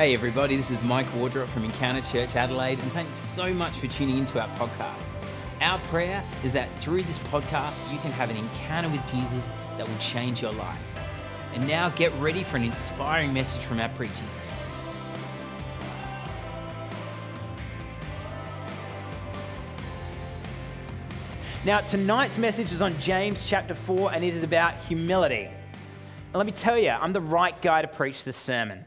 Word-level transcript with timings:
Hey, 0.00 0.14
everybody, 0.14 0.56
this 0.56 0.70
is 0.70 0.82
Mike 0.82 1.14
Wardrop 1.14 1.46
from 1.50 1.62
Encounter 1.62 2.00
Church 2.00 2.34
Adelaide, 2.34 2.78
and 2.78 2.90
thanks 2.92 3.18
so 3.18 3.52
much 3.52 3.76
for 3.76 3.86
tuning 3.86 4.16
into 4.16 4.40
our 4.40 4.48
podcast. 4.56 5.18
Our 5.60 5.78
prayer 5.90 6.24
is 6.42 6.54
that 6.54 6.72
through 6.72 7.02
this 7.02 7.18
podcast, 7.18 7.92
you 7.92 7.98
can 7.98 8.10
have 8.12 8.30
an 8.30 8.38
encounter 8.38 8.88
with 8.88 9.06
Jesus 9.12 9.50
that 9.76 9.86
will 9.86 9.98
change 9.98 10.40
your 10.40 10.52
life. 10.52 10.82
And 11.52 11.68
now 11.68 11.90
get 11.90 12.14
ready 12.14 12.42
for 12.42 12.56
an 12.56 12.62
inspiring 12.62 13.34
message 13.34 13.60
from 13.60 13.78
our 13.78 13.90
preaching 13.90 14.16
team. 14.16 14.54
Now, 21.66 21.80
tonight's 21.80 22.38
message 22.38 22.72
is 22.72 22.80
on 22.80 22.98
James 23.00 23.44
chapter 23.44 23.74
4, 23.74 24.14
and 24.14 24.24
it 24.24 24.34
is 24.34 24.42
about 24.42 24.78
humility. 24.88 25.44
And 25.44 26.34
let 26.36 26.46
me 26.46 26.52
tell 26.52 26.78
you, 26.78 26.88
I'm 26.88 27.12
the 27.12 27.20
right 27.20 27.60
guy 27.60 27.82
to 27.82 27.88
preach 27.88 28.24
this 28.24 28.38
sermon. 28.38 28.86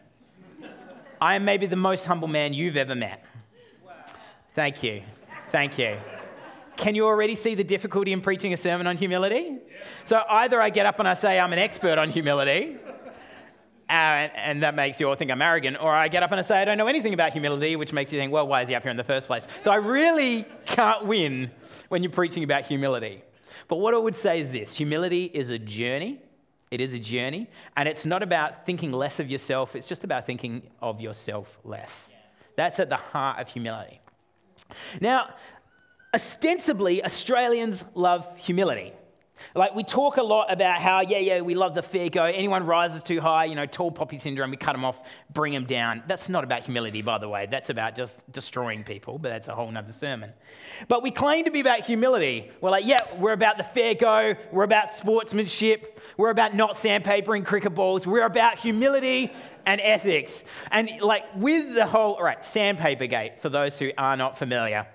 I 1.23 1.35
am 1.35 1.45
maybe 1.45 1.67
the 1.67 1.77
most 1.77 2.03
humble 2.03 2.27
man 2.27 2.53
you've 2.53 2.75
ever 2.75 2.95
met. 2.95 3.23
Thank 4.55 4.83
you. 4.83 5.03
Thank 5.53 5.79
you. 5.79 5.95
Can 6.75 6.95
you 6.95 7.05
already 7.05 7.37
see 7.37 7.55
the 7.55 7.63
difficulty 7.63 8.11
in 8.11 8.19
preaching 8.19 8.51
a 8.51 8.57
sermon 8.57 8.87
on 8.87 8.97
humility? 8.97 9.59
So 10.05 10.21
either 10.29 10.61
I 10.61 10.69
get 10.69 10.85
up 10.85 10.99
and 10.99 11.07
I 11.07 11.13
say 11.13 11.39
I'm 11.39 11.53
an 11.53 11.59
expert 11.59 11.97
on 11.97 12.09
humility, 12.09 12.75
and, 13.87 14.31
and, 14.35 14.63
that 14.63 14.75
makes 14.75 14.99
you 14.99 15.07
all 15.07 15.15
think 15.15 15.31
I'm 15.31 15.41
arrogant, 15.41 15.77
or 15.81 15.93
I 15.93 16.09
get 16.09 16.23
up 16.23 16.31
and 16.31 16.41
I 16.41 16.43
say 16.43 16.61
I 16.61 16.65
don't 16.65 16.77
know 16.77 16.87
anything 16.87 17.13
about 17.13 17.31
humility, 17.31 17.77
which 17.77 17.93
makes 17.93 18.11
you 18.11 18.19
think, 18.19 18.33
well, 18.33 18.45
why 18.45 18.63
is 18.63 18.67
he 18.67 18.75
up 18.75 18.83
here 18.83 18.91
in 18.91 18.97
the 18.97 19.03
first 19.05 19.27
place? 19.27 19.47
So 19.63 19.71
I 19.71 19.77
really 19.77 20.45
can't 20.65 21.05
win 21.05 21.51
when 21.87 22.03
you're 22.03 22.11
preaching 22.11 22.43
about 22.43 22.65
humility. 22.65 23.23
But 23.69 23.77
what 23.77 23.93
I 23.93 23.97
would 23.97 24.17
say 24.17 24.41
is 24.41 24.51
this 24.51 24.75
humility 24.75 25.23
is 25.23 25.49
a 25.49 25.57
journey. 25.57 26.19
It 26.73 26.81
is 26.81 26.91
a 26.91 26.97
journey. 26.97 27.51
And 27.77 27.87
it's 27.87 28.03
not 28.03 28.23
about 28.23 28.65
thinking 28.65 28.91
less 28.91 29.19
of 29.19 29.29
yourself, 29.29 29.75
it's 29.75 29.85
just 29.85 30.03
about 30.03 30.25
thinking 30.25 30.63
of 30.81 30.99
yourself 30.99 31.59
less. 31.63 32.11
That's 32.55 32.79
at 32.79 32.89
the 32.89 32.95
heart 32.97 33.39
of 33.39 33.47
humility. 33.47 34.01
Now, 34.99 35.35
ostensibly, 36.15 37.05
Australians 37.05 37.85
love 37.93 38.27
humility. 38.37 38.91
Like 39.55 39.75
we 39.75 39.83
talk 39.83 40.17
a 40.17 40.23
lot 40.23 40.51
about 40.51 40.79
how, 40.79 41.01
yeah, 41.01 41.17
yeah, 41.17 41.41
we 41.41 41.55
love 41.55 41.75
the 41.75 41.81
fair 41.81 42.09
go. 42.09 42.23
Anyone 42.23 42.65
rises 42.65 43.03
too 43.03 43.19
high, 43.19 43.45
you 43.45 43.55
know, 43.55 43.65
tall 43.65 43.91
poppy 43.91 44.17
syndrome, 44.17 44.51
we 44.51 44.57
cut 44.57 44.73
them 44.73 44.85
off, 44.85 44.99
bring 45.31 45.53
them 45.53 45.65
down. 45.65 46.03
That's 46.07 46.29
not 46.29 46.43
about 46.43 46.63
humility, 46.63 47.01
by 47.01 47.17
the 47.17 47.29
way. 47.29 47.47
That's 47.49 47.69
about 47.69 47.95
just 47.95 48.31
destroying 48.31 48.83
people, 48.83 49.17
but 49.17 49.29
that's 49.29 49.47
a 49.47 49.55
whole 49.55 49.69
nother 49.69 49.91
sermon. 49.91 50.31
But 50.87 51.03
we 51.03 51.11
claim 51.11 51.45
to 51.45 51.51
be 51.51 51.59
about 51.59 51.81
humility. 51.81 52.51
We're 52.61 52.71
like, 52.71 52.85
yeah, 52.85 53.01
we're 53.17 53.33
about 53.33 53.57
the 53.57 53.63
fair 53.63 53.95
go. 53.95 54.35
We're 54.51 54.63
about 54.63 54.91
sportsmanship. 54.91 55.99
We're 56.17 56.31
about 56.31 56.55
not 56.55 56.75
sandpapering 56.75 57.45
cricket 57.45 57.75
balls. 57.75 58.07
We're 58.07 58.25
about 58.25 58.59
humility 58.59 59.31
and 59.65 59.79
ethics. 59.81 60.43
And 60.71 60.89
like 61.01 61.23
with 61.35 61.73
the 61.73 61.85
whole, 61.85 62.17
right, 62.21 62.43
sandpaper 62.43 63.07
gate, 63.07 63.41
for 63.41 63.49
those 63.49 63.79
who 63.79 63.91
are 63.97 64.17
not 64.17 64.37
familiar 64.37 64.87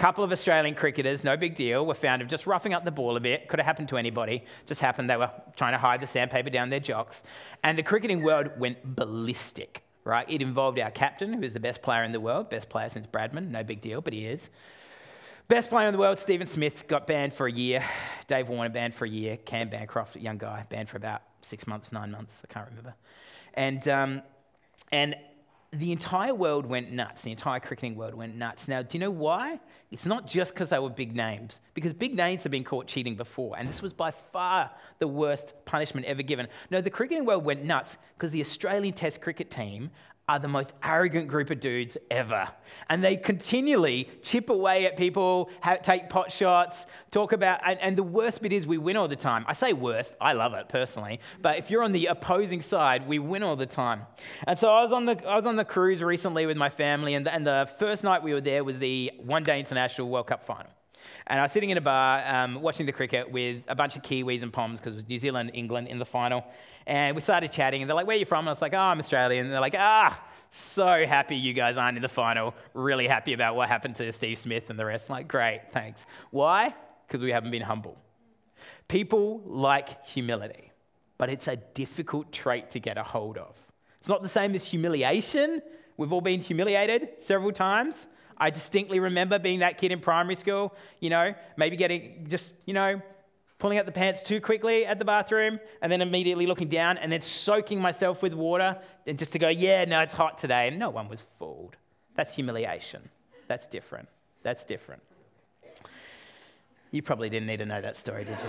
couple 0.00 0.24
of 0.24 0.32
Australian 0.32 0.74
cricketers, 0.74 1.22
no 1.22 1.36
big 1.36 1.54
deal, 1.54 1.84
were 1.84 1.94
found 1.94 2.22
of 2.22 2.28
just 2.28 2.46
roughing 2.46 2.72
up 2.72 2.86
the 2.86 2.90
ball 2.90 3.18
a 3.18 3.20
bit. 3.20 3.48
Could 3.48 3.58
have 3.58 3.66
happened 3.66 3.90
to 3.90 3.98
anybody. 3.98 4.42
Just 4.66 4.80
happened 4.80 5.10
they 5.10 5.16
were 5.18 5.30
trying 5.56 5.72
to 5.72 5.78
hide 5.78 6.00
the 6.00 6.06
sandpaper 6.06 6.48
down 6.48 6.70
their 6.70 6.80
jocks. 6.80 7.22
And 7.62 7.76
the 7.76 7.82
cricketing 7.82 8.22
world 8.22 8.48
went 8.58 8.96
ballistic, 8.96 9.82
right? 10.04 10.24
It 10.26 10.40
involved 10.40 10.78
our 10.78 10.90
captain, 10.90 11.34
who 11.34 11.42
is 11.42 11.52
the 11.52 11.60
best 11.60 11.82
player 11.82 12.02
in 12.02 12.12
the 12.12 12.20
world, 12.20 12.48
best 12.48 12.70
player 12.70 12.88
since 12.88 13.06
Bradman, 13.06 13.50
no 13.50 13.62
big 13.62 13.82
deal, 13.82 14.00
but 14.00 14.14
he 14.14 14.24
is. 14.24 14.48
Best 15.48 15.68
player 15.68 15.86
in 15.86 15.92
the 15.92 15.98
world, 15.98 16.18
Steven 16.18 16.46
Smith, 16.46 16.88
got 16.88 17.06
banned 17.06 17.34
for 17.34 17.46
a 17.46 17.52
year. 17.52 17.84
Dave 18.26 18.48
Warner 18.48 18.70
banned 18.70 18.94
for 18.94 19.04
a 19.04 19.10
year. 19.10 19.36
Cam 19.36 19.68
Bancroft, 19.68 20.16
young 20.16 20.38
guy, 20.38 20.64
banned 20.70 20.88
for 20.88 20.96
about 20.96 21.20
six 21.42 21.66
months, 21.66 21.92
nine 21.92 22.10
months, 22.10 22.40
I 22.48 22.50
can't 22.50 22.66
remember. 22.70 22.94
And, 23.52 23.86
um, 23.86 24.22
and 24.92 25.14
the 25.72 25.92
entire 25.92 26.34
world 26.34 26.66
went 26.66 26.90
nuts. 26.90 27.22
The 27.22 27.30
entire 27.30 27.60
cricketing 27.60 27.94
world 27.94 28.14
went 28.14 28.34
nuts. 28.34 28.66
Now, 28.66 28.82
do 28.82 28.98
you 28.98 29.00
know 29.00 29.10
why? 29.10 29.60
It's 29.92 30.04
not 30.04 30.26
just 30.26 30.52
because 30.52 30.70
they 30.70 30.78
were 30.80 30.90
big 30.90 31.14
names, 31.14 31.60
because 31.74 31.92
big 31.92 32.14
names 32.16 32.42
have 32.42 32.50
been 32.50 32.64
caught 32.64 32.88
cheating 32.88 33.14
before, 33.14 33.56
and 33.56 33.68
this 33.68 33.80
was 33.80 33.92
by 33.92 34.10
far 34.10 34.70
the 34.98 35.06
worst 35.06 35.52
punishment 35.64 36.06
ever 36.06 36.22
given. 36.22 36.48
No, 36.70 36.80
the 36.80 36.90
cricketing 36.90 37.24
world 37.24 37.44
went 37.44 37.64
nuts 37.64 37.98
because 38.16 38.32
the 38.32 38.40
Australian 38.40 38.94
Test 38.94 39.20
cricket 39.20 39.50
team 39.50 39.90
are 40.30 40.38
the 40.38 40.46
most 40.46 40.72
arrogant 40.84 41.26
group 41.26 41.50
of 41.50 41.58
dudes 41.58 41.96
ever. 42.08 42.46
And 42.88 43.02
they 43.02 43.16
continually 43.16 44.08
chip 44.22 44.48
away 44.48 44.86
at 44.86 44.96
people, 44.96 45.50
take 45.82 46.08
pot 46.08 46.30
shots, 46.30 46.86
talk 47.10 47.32
about, 47.32 47.60
and, 47.66 47.80
and, 47.80 47.98
the 47.98 48.04
worst 48.04 48.40
bit 48.40 48.52
is 48.52 48.64
we 48.64 48.78
win 48.78 48.96
all 48.96 49.08
the 49.08 49.16
time. 49.16 49.44
I 49.48 49.54
say 49.54 49.72
worst, 49.72 50.14
I 50.20 50.34
love 50.34 50.54
it 50.54 50.68
personally, 50.68 51.18
but 51.42 51.58
if 51.58 51.68
you're 51.68 51.82
on 51.82 51.90
the 51.90 52.06
opposing 52.06 52.62
side, 52.62 53.08
we 53.08 53.18
win 53.18 53.42
all 53.42 53.56
the 53.56 53.66
time. 53.66 54.02
And 54.46 54.56
so 54.56 54.68
I 54.68 54.82
was 54.82 54.92
on 54.92 55.04
the, 55.04 55.28
I 55.28 55.34
was 55.34 55.46
on 55.46 55.56
the 55.56 55.64
cruise 55.64 56.00
recently 56.00 56.46
with 56.46 56.56
my 56.56 56.70
family, 56.70 57.14
and 57.14 57.26
the, 57.26 57.34
and 57.34 57.44
the 57.44 57.68
first 57.80 58.04
night 58.04 58.22
we 58.22 58.32
were 58.32 58.40
there 58.40 58.62
was 58.62 58.78
the 58.78 59.10
One 59.18 59.42
Day 59.42 59.58
International 59.58 60.08
World 60.08 60.28
Cup 60.28 60.46
final. 60.46 60.70
And 61.30 61.38
I 61.38 61.44
was 61.44 61.52
sitting 61.52 61.70
in 61.70 61.78
a 61.78 61.80
bar 61.80 62.24
um, 62.26 62.60
watching 62.60 62.86
the 62.86 62.92
cricket 62.92 63.30
with 63.30 63.62
a 63.68 63.76
bunch 63.76 63.94
of 63.94 64.02
Kiwis 64.02 64.42
and 64.42 64.52
Poms 64.52 64.80
because 64.80 64.94
it 64.94 64.96
was 64.96 65.08
New 65.08 65.16
Zealand, 65.16 65.52
England 65.54 65.86
in 65.86 66.00
the 66.00 66.04
final. 66.04 66.44
And 66.88 67.14
we 67.14 67.22
started 67.22 67.52
chatting, 67.52 67.82
and 67.82 67.88
they're 67.88 67.94
like, 67.94 68.08
Where 68.08 68.16
are 68.16 68.18
you 68.18 68.26
from? 68.26 68.40
And 68.40 68.48
I 68.48 68.52
was 68.52 68.60
like, 68.60 68.74
Oh, 68.74 68.78
I'm 68.78 68.98
Australian. 68.98 69.46
And 69.46 69.54
they're 69.54 69.60
like, 69.60 69.76
Ah, 69.78 70.20
so 70.50 71.06
happy 71.06 71.36
you 71.36 71.52
guys 71.52 71.76
aren't 71.76 71.96
in 71.96 72.02
the 72.02 72.08
final. 72.08 72.52
Really 72.74 73.06
happy 73.06 73.32
about 73.32 73.54
what 73.54 73.68
happened 73.68 73.94
to 73.96 74.10
Steve 74.10 74.38
Smith 74.38 74.70
and 74.70 74.78
the 74.78 74.84
rest. 74.84 75.08
I'm 75.08 75.14
like, 75.14 75.28
Great, 75.28 75.60
thanks. 75.70 76.04
Why? 76.32 76.74
Because 77.06 77.22
we 77.22 77.30
haven't 77.30 77.52
been 77.52 77.62
humble. 77.62 77.96
People 78.88 79.40
like 79.46 80.04
humility, 80.04 80.72
but 81.16 81.30
it's 81.30 81.46
a 81.46 81.54
difficult 81.54 82.32
trait 82.32 82.70
to 82.70 82.80
get 82.80 82.98
a 82.98 83.04
hold 83.04 83.38
of. 83.38 83.54
It's 84.00 84.08
not 84.08 84.24
the 84.24 84.28
same 84.28 84.56
as 84.56 84.64
humiliation. 84.64 85.62
We've 85.96 86.12
all 86.12 86.22
been 86.22 86.40
humiliated 86.40 87.10
several 87.18 87.52
times. 87.52 88.08
I 88.40 88.48
distinctly 88.48 88.98
remember 88.98 89.38
being 89.38 89.58
that 89.58 89.76
kid 89.76 89.92
in 89.92 90.00
primary 90.00 90.34
school, 90.34 90.74
you 90.98 91.10
know, 91.10 91.34
maybe 91.58 91.76
getting 91.76 92.26
just, 92.28 92.54
you 92.64 92.72
know, 92.72 93.02
pulling 93.58 93.78
out 93.78 93.84
the 93.84 93.92
pants 93.92 94.22
too 94.22 94.40
quickly 94.40 94.86
at 94.86 94.98
the 94.98 95.04
bathroom 95.04 95.60
and 95.82 95.92
then 95.92 96.00
immediately 96.00 96.46
looking 96.46 96.68
down 96.68 96.96
and 96.96 97.12
then 97.12 97.20
soaking 97.20 97.78
myself 97.80 98.22
with 98.22 98.32
water 98.32 98.78
and 99.06 99.18
just 99.18 99.32
to 99.32 99.38
go, 99.38 99.50
yeah, 99.50 99.84
no, 99.84 100.00
it's 100.00 100.14
hot 100.14 100.38
today. 100.38 100.68
And 100.68 100.78
no 100.78 100.88
one 100.88 101.08
was 101.08 101.22
fooled. 101.38 101.76
That's 102.16 102.34
humiliation. 102.34 103.08
That's 103.46 103.66
different. 103.66 104.08
That's 104.42 104.64
different. 104.64 105.02
You 106.90 107.02
probably 107.02 107.28
didn't 107.28 107.46
need 107.46 107.58
to 107.58 107.66
know 107.66 107.82
that 107.82 107.96
story, 107.96 108.24
did 108.24 108.38
you? 108.40 108.46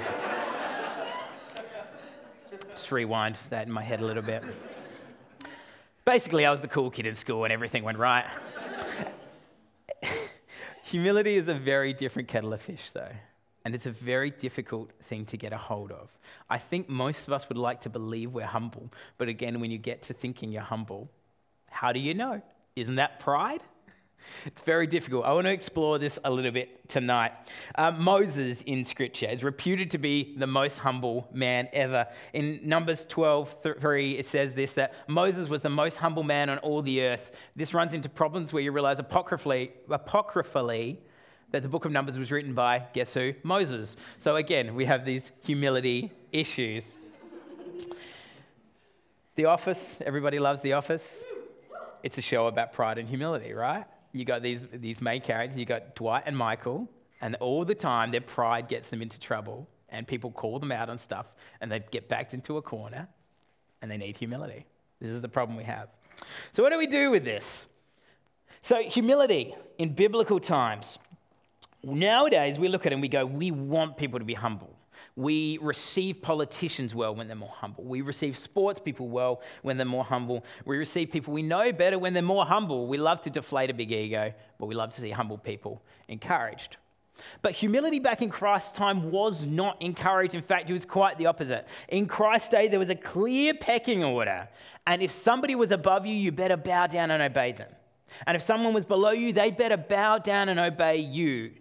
just 2.69 2.91
rewind 2.91 3.35
that 3.49 3.67
in 3.67 3.73
my 3.73 3.83
head 3.83 3.99
a 3.99 4.05
little 4.05 4.23
bit. 4.23 4.43
Basically, 6.05 6.45
I 6.45 6.51
was 6.51 6.61
the 6.61 6.67
cool 6.69 6.89
kid 6.89 7.05
in 7.05 7.13
school 7.13 7.43
and 7.43 7.51
everything 7.51 7.83
went 7.83 7.97
right. 7.97 8.25
Humility 10.91 11.35
is 11.35 11.47
a 11.47 11.53
very 11.53 11.93
different 11.93 12.27
kettle 12.27 12.51
of 12.51 12.61
fish, 12.61 12.91
though. 12.91 13.13
And 13.63 13.73
it's 13.73 13.85
a 13.85 13.91
very 13.91 14.29
difficult 14.29 14.91
thing 15.03 15.25
to 15.27 15.37
get 15.37 15.53
a 15.53 15.57
hold 15.57 15.89
of. 15.89 16.09
I 16.49 16.57
think 16.57 16.89
most 16.89 17.27
of 17.27 17.33
us 17.33 17.47
would 17.47 17.57
like 17.57 17.79
to 17.81 17.89
believe 17.89 18.33
we're 18.33 18.45
humble. 18.45 18.91
But 19.17 19.29
again, 19.29 19.61
when 19.61 19.71
you 19.71 19.77
get 19.77 20.01
to 20.03 20.13
thinking 20.13 20.51
you're 20.51 20.61
humble, 20.61 21.09
how 21.69 21.93
do 21.93 21.99
you 22.01 22.13
know? 22.13 22.41
Isn't 22.75 22.95
that 22.95 23.21
pride? 23.21 23.61
It's 24.45 24.61
very 24.61 24.87
difficult. 24.87 25.25
I 25.25 25.33
want 25.33 25.47
to 25.47 25.53
explore 25.53 25.99
this 25.99 26.17
a 26.23 26.31
little 26.31 26.51
bit 26.51 26.87
tonight. 26.89 27.33
Uh, 27.75 27.91
Moses 27.91 28.61
in 28.65 28.85
Scripture 28.85 29.27
is 29.27 29.43
reputed 29.43 29.91
to 29.91 29.97
be 29.97 30.35
the 30.37 30.47
most 30.47 30.79
humble 30.79 31.27
man 31.31 31.69
ever. 31.73 32.07
In 32.33 32.59
Numbers 32.63 33.05
12 33.05 33.57
3, 33.79 34.17
it 34.17 34.27
says 34.27 34.53
this 34.53 34.73
that 34.73 34.93
Moses 35.07 35.47
was 35.47 35.61
the 35.61 35.69
most 35.69 35.97
humble 35.97 36.23
man 36.23 36.49
on 36.49 36.57
all 36.59 36.81
the 36.81 37.01
earth. 37.03 37.31
This 37.55 37.73
runs 37.73 37.93
into 37.93 38.09
problems 38.09 38.51
where 38.51 38.63
you 38.63 38.71
realize 38.71 38.99
apocryphally, 38.99 39.71
apocryphally 39.89 40.99
that 41.51 41.61
the 41.61 41.69
book 41.69 41.85
of 41.85 41.91
Numbers 41.91 42.17
was 42.17 42.31
written 42.31 42.53
by, 42.53 42.87
guess 42.93 43.13
who? 43.13 43.33
Moses. 43.43 43.97
So 44.19 44.37
again, 44.37 44.73
we 44.73 44.85
have 44.85 45.05
these 45.05 45.31
humility 45.43 46.11
issues. 46.31 46.93
The 49.35 49.45
Office, 49.45 49.97
everybody 50.01 50.39
loves 50.39 50.61
The 50.61 50.73
Office. 50.73 51.23
It's 52.03 52.17
a 52.17 52.21
show 52.21 52.47
about 52.47 52.73
pride 52.73 52.97
and 52.97 53.07
humility, 53.07 53.53
right? 53.53 53.85
You 54.13 54.25
got 54.25 54.41
these, 54.41 54.63
these 54.73 55.01
main 55.01 55.21
characters, 55.21 55.57
you 55.57 55.65
got 55.65 55.95
Dwight 55.95 56.23
and 56.25 56.37
Michael, 56.37 56.89
and 57.21 57.35
all 57.35 57.63
the 57.65 57.75
time 57.75 58.11
their 58.11 58.21
pride 58.21 58.67
gets 58.67 58.89
them 58.89 59.01
into 59.01 59.19
trouble, 59.19 59.67
and 59.89 60.07
people 60.07 60.31
call 60.31 60.59
them 60.59 60.71
out 60.71 60.89
on 60.89 60.97
stuff, 60.97 61.27
and 61.61 61.71
they 61.71 61.83
get 61.91 62.09
backed 62.09 62.33
into 62.33 62.57
a 62.57 62.61
corner, 62.61 63.07
and 63.81 63.89
they 63.89 63.97
need 63.97 64.17
humility. 64.17 64.65
This 64.99 65.11
is 65.11 65.21
the 65.21 65.29
problem 65.29 65.57
we 65.57 65.63
have. 65.63 65.89
So, 66.51 66.61
what 66.61 66.71
do 66.71 66.77
we 66.77 66.87
do 66.87 67.09
with 67.09 67.23
this? 67.23 67.67
So, 68.61 68.81
humility 68.81 69.55
in 69.77 69.93
biblical 69.93 70.39
times 70.39 70.99
Nowadays, 71.83 72.59
we 72.59 72.67
look 72.67 72.85
at 72.85 72.91
it 72.91 72.95
and 72.95 73.01
we 73.01 73.07
go, 73.07 73.25
we 73.25 73.51
want 73.51 73.97
people 73.97 74.19
to 74.19 74.25
be 74.25 74.33
humble. 74.33 74.75
We 75.15 75.57
receive 75.61 76.21
politicians 76.21 76.95
well 76.95 77.13
when 77.13 77.27
they're 77.27 77.35
more 77.35 77.49
humble. 77.49 77.83
We 77.83 78.01
receive 78.01 78.37
sports 78.37 78.79
people 78.79 79.09
well 79.09 79.41
when 79.61 79.77
they're 79.77 79.85
more 79.85 80.05
humble. 80.05 80.45
We 80.65 80.77
receive 80.77 81.11
people 81.11 81.33
we 81.33 81.41
know 81.41 81.71
better 81.73 81.99
when 81.99 82.13
they're 82.13 82.23
more 82.23 82.45
humble. 82.45 82.87
We 82.87 82.97
love 82.97 83.21
to 83.21 83.29
deflate 83.29 83.69
a 83.69 83.73
big 83.73 83.91
ego, 83.91 84.33
but 84.57 84.67
we 84.67 84.75
love 84.75 84.91
to 84.91 85.01
see 85.01 85.11
humble 85.11 85.37
people 85.37 85.83
encouraged. 86.07 86.77
But 87.41 87.53
humility 87.53 87.99
back 87.99 88.21
in 88.21 88.29
Christ's 88.29 88.75
time 88.75 89.11
was 89.11 89.45
not 89.45 89.81
encouraged. 89.81 90.33
In 90.33 90.41
fact, 90.41 90.69
it 90.69 90.73
was 90.73 90.85
quite 90.85 91.17
the 91.17 91.27
opposite. 91.27 91.67
In 91.89 92.07
Christ's 92.07 92.49
day, 92.49 92.67
there 92.67 92.79
was 92.79 92.89
a 92.89 92.95
clear 92.95 93.53
pecking 93.53 94.03
order. 94.03 94.47
And 94.87 95.01
if 95.01 95.11
somebody 95.11 95.55
was 95.55 95.71
above 95.71 96.05
you, 96.05 96.15
you 96.15 96.31
better 96.31 96.57
bow 96.57 96.87
down 96.87 97.11
and 97.11 97.21
obey 97.21 97.51
them. 97.51 97.69
And 98.27 98.35
if 98.35 98.41
someone 98.41 98.73
was 98.73 98.85
below 98.85 99.11
you, 99.11 99.33
they 99.33 99.51
better 99.51 99.77
bow 99.77 100.17
down 100.17 100.49
and 100.49 100.59
obey 100.59 100.97
you. 100.97 101.51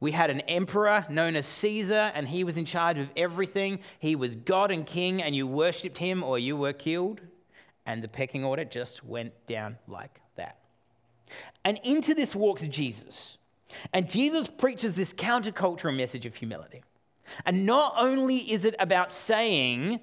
We 0.00 0.12
had 0.12 0.30
an 0.30 0.40
emperor 0.42 1.04
known 1.10 1.36
as 1.36 1.44
Caesar, 1.46 2.10
and 2.14 2.26
he 2.26 2.42
was 2.42 2.56
in 2.56 2.64
charge 2.64 2.98
of 2.98 3.10
everything. 3.16 3.80
He 3.98 4.16
was 4.16 4.34
God 4.34 4.70
and 4.70 4.86
king, 4.86 5.22
and 5.22 5.36
you 5.36 5.46
worshipped 5.46 5.98
him 5.98 6.22
or 6.22 6.38
you 6.38 6.56
were 6.56 6.72
killed. 6.72 7.20
And 7.84 8.02
the 8.02 8.08
pecking 8.08 8.44
order 8.44 8.64
just 8.64 9.04
went 9.04 9.32
down 9.46 9.76
like 9.86 10.20
that. 10.36 10.56
And 11.64 11.78
into 11.84 12.14
this 12.14 12.34
walks 12.34 12.62
Jesus. 12.62 13.36
And 13.92 14.08
Jesus 14.08 14.48
preaches 14.48 14.96
this 14.96 15.12
countercultural 15.12 15.94
message 15.94 16.24
of 16.24 16.34
humility. 16.34 16.82
And 17.44 17.66
not 17.66 17.94
only 17.96 18.38
is 18.38 18.64
it 18.64 18.74
about 18.78 19.12
saying, 19.12 20.00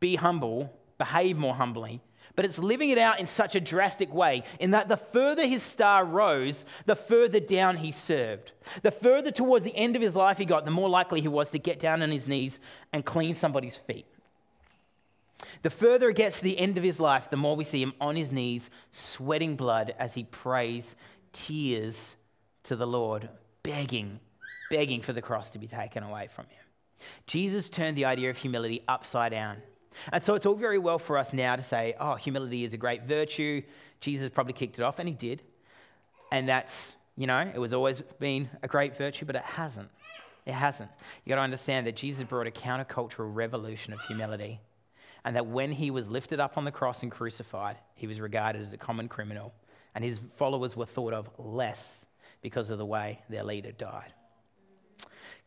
be 0.00 0.16
humble, 0.16 0.72
behave 0.98 1.36
more 1.36 1.54
humbly, 1.54 2.00
but 2.38 2.44
it's 2.44 2.60
living 2.60 2.90
it 2.90 2.98
out 2.98 3.18
in 3.18 3.26
such 3.26 3.56
a 3.56 3.60
drastic 3.60 4.14
way, 4.14 4.44
in 4.60 4.70
that 4.70 4.88
the 4.88 4.96
further 4.96 5.44
his 5.44 5.60
star 5.60 6.04
rose, 6.04 6.64
the 6.86 6.94
further 6.94 7.40
down 7.40 7.78
he 7.78 7.90
served. 7.90 8.52
The 8.82 8.92
further 8.92 9.32
towards 9.32 9.64
the 9.64 9.76
end 9.76 9.96
of 9.96 10.02
his 10.02 10.14
life 10.14 10.38
he 10.38 10.44
got, 10.44 10.64
the 10.64 10.70
more 10.70 10.88
likely 10.88 11.20
he 11.20 11.26
was 11.26 11.50
to 11.50 11.58
get 11.58 11.80
down 11.80 12.00
on 12.00 12.12
his 12.12 12.28
knees 12.28 12.60
and 12.92 13.04
clean 13.04 13.34
somebody's 13.34 13.76
feet. 13.76 14.06
The 15.62 15.70
further 15.70 16.10
it 16.10 16.16
gets 16.16 16.36
to 16.36 16.44
the 16.44 16.56
end 16.56 16.78
of 16.78 16.84
his 16.84 17.00
life, 17.00 17.28
the 17.28 17.36
more 17.36 17.56
we 17.56 17.64
see 17.64 17.82
him 17.82 17.92
on 18.00 18.14
his 18.14 18.30
knees, 18.30 18.70
sweating 18.92 19.56
blood 19.56 19.96
as 19.98 20.14
he 20.14 20.22
prays, 20.22 20.94
tears 21.32 22.14
to 22.62 22.76
the 22.76 22.86
Lord, 22.86 23.28
begging, 23.64 24.20
begging 24.70 25.00
for 25.00 25.12
the 25.12 25.22
cross 25.22 25.50
to 25.50 25.58
be 25.58 25.66
taken 25.66 26.04
away 26.04 26.28
from 26.32 26.44
him. 26.44 27.08
Jesus 27.26 27.68
turned 27.68 27.96
the 27.96 28.04
idea 28.04 28.30
of 28.30 28.38
humility 28.38 28.84
upside 28.86 29.32
down. 29.32 29.56
And 30.12 30.22
so 30.22 30.34
it's 30.34 30.46
all 30.46 30.54
very 30.54 30.78
well 30.78 30.98
for 30.98 31.18
us 31.18 31.32
now 31.32 31.56
to 31.56 31.62
say, 31.62 31.94
oh, 31.98 32.14
humility 32.14 32.64
is 32.64 32.74
a 32.74 32.76
great 32.76 33.04
virtue. 33.04 33.62
Jesus 34.00 34.28
probably 34.30 34.52
kicked 34.52 34.78
it 34.78 34.82
off, 34.82 34.98
and 34.98 35.08
he 35.08 35.14
did. 35.14 35.42
And 36.30 36.48
that's, 36.48 36.96
you 37.16 37.26
know, 37.26 37.50
it 37.52 37.58
was 37.58 37.74
always 37.74 38.02
been 38.18 38.48
a 38.62 38.68
great 38.68 38.96
virtue, 38.96 39.24
but 39.24 39.36
it 39.36 39.42
hasn't. 39.42 39.88
It 40.46 40.52
hasn't. 40.52 40.90
You 41.24 41.30
got 41.30 41.36
to 41.36 41.42
understand 41.42 41.86
that 41.86 41.96
Jesus 41.96 42.24
brought 42.24 42.46
a 42.46 42.50
countercultural 42.50 43.34
revolution 43.34 43.92
of 43.92 44.00
humility. 44.02 44.60
And 45.24 45.36
that 45.36 45.46
when 45.46 45.72
he 45.72 45.90
was 45.90 46.08
lifted 46.08 46.40
up 46.40 46.56
on 46.56 46.64
the 46.64 46.70
cross 46.70 47.02
and 47.02 47.10
crucified, 47.10 47.76
he 47.96 48.06
was 48.06 48.20
regarded 48.20 48.62
as 48.62 48.72
a 48.72 48.78
common 48.78 49.08
criminal. 49.08 49.52
And 49.94 50.04
his 50.04 50.20
followers 50.36 50.76
were 50.76 50.86
thought 50.86 51.12
of 51.12 51.28
less 51.38 52.06
because 52.40 52.70
of 52.70 52.78
the 52.78 52.86
way 52.86 53.20
their 53.28 53.42
leader 53.42 53.72
died. 53.72 54.12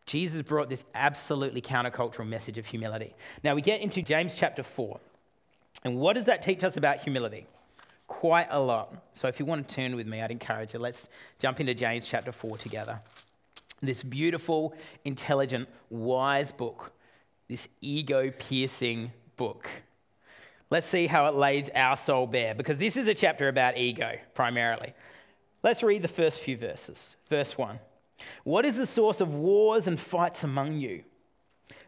Jesus 0.06 0.42
brought 0.42 0.70
this 0.70 0.84
absolutely 0.96 1.62
countercultural 1.62 2.28
message 2.28 2.58
of 2.58 2.66
humility. 2.66 3.14
Now 3.44 3.56
we 3.56 3.62
get 3.62 3.82
into 3.82 4.02
James 4.02 4.36
chapter 4.36 4.64
4. 4.64 5.00
And 5.84 5.98
what 5.98 6.14
does 6.14 6.26
that 6.26 6.42
teach 6.42 6.64
us 6.64 6.78
about 6.78 7.00
humility? 7.00 7.48
Quite 8.08 8.48
a 8.50 8.60
lot. 8.60 8.94
So 9.14 9.28
if 9.28 9.40
you 9.40 9.46
want 9.46 9.68
to 9.68 9.76
turn 9.76 9.96
with 9.96 10.08
me, 10.08 10.22
I'd 10.22 10.32
encourage 10.32 10.74
you. 10.74 10.80
Let's 10.80 11.08
jump 11.40 11.60
into 11.60 11.74
James 11.74 12.06
chapter 12.08 12.32
4 12.32 12.58
together. 12.58 13.00
This 13.82 14.04
beautiful, 14.04 14.76
intelligent, 15.06 15.70
wise 15.90 16.52
book, 16.52 16.92
this 17.48 17.68
ego 17.80 18.32
piercing 18.38 19.12
book. 19.38 19.70
Let's 20.70 20.88
see 20.88 21.08
how 21.08 21.28
it 21.28 21.36
lays 21.36 21.70
our 21.74 21.98
soul 21.98 22.28
bare, 22.28 22.54
because 22.54 22.78
this 22.78 22.96
is 22.96 23.08
a 23.08 23.14
chapter 23.14 23.48
about 23.48 23.78
ego 23.78 24.18
primarily. 24.34 24.94
Let's 25.64 25.84
read 25.84 26.02
the 26.02 26.08
first 26.08 26.40
few 26.40 26.58
verses. 26.58 27.16
Verse 27.30 27.58
1. 27.58 27.80
What 28.44 28.66
is 28.66 28.78
the 28.78 28.86
source 28.86 29.22
of 29.22 29.34
wars 29.34 29.88
and 29.88 30.00
fights 30.00 30.44
among 30.44 30.74
you? 30.74 31.04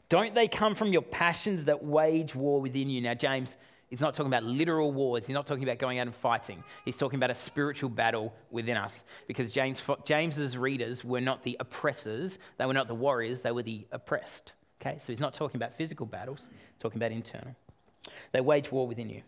Don't 0.10 0.36
they 0.36 0.48
come 0.48 0.76
from 0.76 0.94
your 0.94 1.02
passions 1.02 1.66
that 1.66 1.84
wage 1.84 2.36
war 2.36 2.62
within 2.62 2.90
you? 2.90 3.02
Now, 3.02 3.14
James 3.14 3.58
is 3.90 4.02
not 4.02 4.16
talking 4.16 4.32
about 4.32 4.44
literal 4.44 4.92
wars. 4.92 5.26
He's 5.26 5.34
not 5.34 5.46
talking 5.46 5.64
about 5.64 5.78
going 5.78 6.00
out 6.00 6.08
and 6.08 6.16
fighting. 6.16 6.64
He's 6.84 6.98
talking 6.98 7.18
about 7.18 7.30
a 7.30 7.36
spiritual 7.36 7.90
battle 7.90 8.34
within 8.50 8.76
us. 8.76 9.04
Because 9.28 9.52
James, 9.52 9.82
James's 10.06 10.58
readers 10.58 11.04
were 11.04 11.22
not 11.22 11.44
the 11.44 11.58
oppressors, 11.60 12.40
they 12.58 12.66
were 12.66 12.74
not 12.74 12.88
the 12.88 12.96
warriors, 12.96 13.42
they 13.42 13.52
were 13.52 13.64
the 13.64 13.86
oppressed. 13.92 14.54
Okay, 14.82 14.98
so 15.00 15.08
he's 15.08 15.20
not 15.20 15.34
talking 15.34 15.58
about 15.58 15.74
physical 15.76 16.06
battles, 16.06 16.50
he's 16.52 16.82
talking 16.82 16.98
about 16.98 17.12
internal. 17.12 17.56
They 18.32 18.42
wage 18.42 18.72
war 18.72 18.88
within 18.88 19.10
you. 19.10 19.22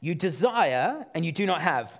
You 0.00 0.14
desire 0.14 1.06
and 1.14 1.24
you 1.24 1.32
do 1.32 1.46
not 1.46 1.62
have. 1.62 1.98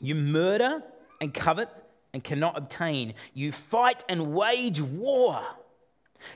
You 0.00 0.14
murder 0.14 0.82
and 1.20 1.32
covet 1.32 1.68
and 2.14 2.24
cannot 2.24 2.56
obtain. 2.56 3.12
You 3.34 3.52
fight 3.52 4.04
and 4.08 4.32
wage 4.32 4.80
war. 4.80 5.42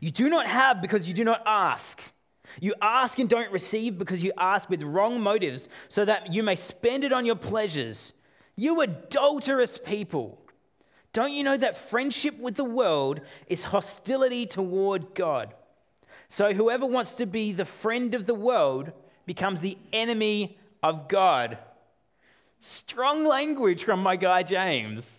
You 0.00 0.10
do 0.10 0.28
not 0.28 0.46
have 0.46 0.82
because 0.82 1.08
you 1.08 1.14
do 1.14 1.24
not 1.24 1.40
ask. 1.46 2.02
You 2.60 2.74
ask 2.82 3.18
and 3.18 3.30
don't 3.30 3.52
receive 3.52 3.96
because 3.96 4.22
you 4.22 4.32
ask 4.36 4.68
with 4.68 4.82
wrong 4.82 5.20
motives 5.20 5.68
so 5.88 6.04
that 6.04 6.32
you 6.32 6.42
may 6.42 6.56
spend 6.56 7.04
it 7.04 7.12
on 7.12 7.24
your 7.24 7.36
pleasures. 7.36 8.12
You 8.56 8.80
adulterous 8.80 9.78
people. 9.78 10.42
Don't 11.12 11.32
you 11.32 11.44
know 11.44 11.56
that 11.56 11.76
friendship 11.76 12.38
with 12.38 12.56
the 12.56 12.64
world 12.64 13.20
is 13.46 13.62
hostility 13.64 14.46
toward 14.46 15.14
God? 15.14 15.54
So 16.28 16.52
whoever 16.52 16.84
wants 16.86 17.14
to 17.14 17.26
be 17.26 17.52
the 17.52 17.64
friend 17.64 18.14
of 18.16 18.26
the 18.26 18.34
world 18.34 18.92
becomes 19.26 19.60
the 19.60 19.78
enemy 19.92 20.58
of 20.82 21.08
God. 21.08 21.56
Strong 22.60 23.26
language 23.26 23.84
from 23.84 24.02
my 24.02 24.16
guy 24.16 24.42
James. 24.42 25.17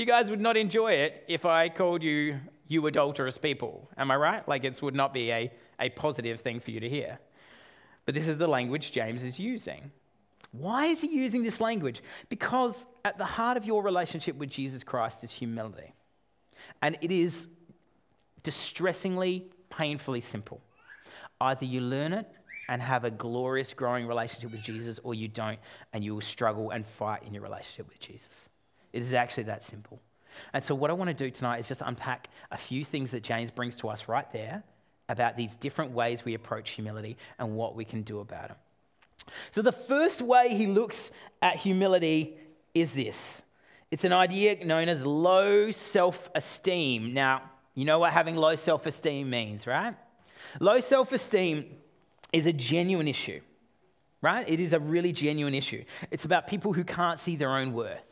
You 0.00 0.06
guys 0.06 0.30
would 0.30 0.40
not 0.40 0.56
enjoy 0.56 0.92
it 0.92 1.24
if 1.28 1.44
I 1.44 1.68
called 1.68 2.02
you, 2.02 2.40
you 2.68 2.86
adulterous 2.86 3.36
people. 3.36 3.86
Am 3.98 4.10
I 4.10 4.16
right? 4.16 4.48
Like 4.48 4.64
it 4.64 4.80
would 4.80 4.94
not 4.94 5.12
be 5.12 5.30
a, 5.30 5.52
a 5.78 5.90
positive 5.90 6.40
thing 6.40 6.58
for 6.58 6.70
you 6.70 6.80
to 6.80 6.88
hear. 6.88 7.18
But 8.06 8.14
this 8.14 8.26
is 8.26 8.38
the 8.38 8.46
language 8.46 8.92
James 8.92 9.24
is 9.24 9.38
using. 9.38 9.90
Why 10.52 10.86
is 10.86 11.02
he 11.02 11.08
using 11.08 11.42
this 11.42 11.60
language? 11.60 12.00
Because 12.30 12.86
at 13.04 13.18
the 13.18 13.26
heart 13.26 13.58
of 13.58 13.66
your 13.66 13.82
relationship 13.82 14.36
with 14.36 14.48
Jesus 14.48 14.82
Christ 14.82 15.22
is 15.22 15.32
humility. 15.32 15.92
And 16.80 16.96
it 17.02 17.12
is 17.12 17.46
distressingly, 18.42 19.50
painfully 19.68 20.22
simple. 20.22 20.62
Either 21.42 21.66
you 21.66 21.82
learn 21.82 22.14
it 22.14 22.26
and 22.70 22.80
have 22.80 23.04
a 23.04 23.10
glorious, 23.10 23.74
growing 23.74 24.06
relationship 24.06 24.50
with 24.50 24.62
Jesus, 24.62 24.98
or 25.04 25.12
you 25.14 25.28
don't, 25.28 25.58
and 25.92 26.02
you 26.02 26.14
will 26.14 26.22
struggle 26.22 26.70
and 26.70 26.86
fight 26.86 27.22
in 27.24 27.34
your 27.34 27.42
relationship 27.42 27.86
with 27.86 28.00
Jesus. 28.00 28.49
It 28.92 29.02
is 29.02 29.14
actually 29.14 29.44
that 29.44 29.64
simple. 29.64 30.00
And 30.52 30.64
so, 30.64 30.74
what 30.74 30.90
I 30.90 30.92
want 30.94 31.08
to 31.08 31.14
do 31.14 31.30
tonight 31.30 31.60
is 31.60 31.68
just 31.68 31.82
unpack 31.84 32.28
a 32.50 32.56
few 32.56 32.84
things 32.84 33.10
that 33.10 33.22
James 33.22 33.50
brings 33.50 33.76
to 33.76 33.88
us 33.88 34.08
right 34.08 34.30
there 34.32 34.62
about 35.08 35.36
these 35.36 35.56
different 35.56 35.90
ways 35.92 36.24
we 36.24 36.34
approach 36.34 36.70
humility 36.70 37.16
and 37.38 37.56
what 37.56 37.74
we 37.74 37.84
can 37.84 38.02
do 38.02 38.20
about 38.20 38.50
it. 38.50 38.56
So, 39.50 39.62
the 39.62 39.72
first 39.72 40.22
way 40.22 40.54
he 40.54 40.66
looks 40.66 41.10
at 41.42 41.56
humility 41.56 42.36
is 42.74 42.92
this 42.92 43.42
it's 43.90 44.04
an 44.04 44.12
idea 44.12 44.64
known 44.64 44.88
as 44.88 45.04
low 45.04 45.70
self 45.70 46.30
esteem. 46.34 47.12
Now, 47.12 47.42
you 47.74 47.84
know 47.84 47.98
what 47.98 48.12
having 48.12 48.36
low 48.36 48.56
self 48.56 48.86
esteem 48.86 49.30
means, 49.30 49.66
right? 49.66 49.94
Low 50.60 50.80
self 50.80 51.12
esteem 51.12 51.76
is 52.32 52.46
a 52.46 52.52
genuine 52.52 53.08
issue, 53.08 53.40
right? 54.22 54.48
It 54.48 54.60
is 54.60 54.72
a 54.72 54.78
really 54.78 55.12
genuine 55.12 55.54
issue. 55.54 55.84
It's 56.10 56.24
about 56.24 56.46
people 56.46 56.72
who 56.72 56.84
can't 56.84 57.18
see 57.18 57.36
their 57.36 57.50
own 57.50 57.72
worth. 57.72 58.09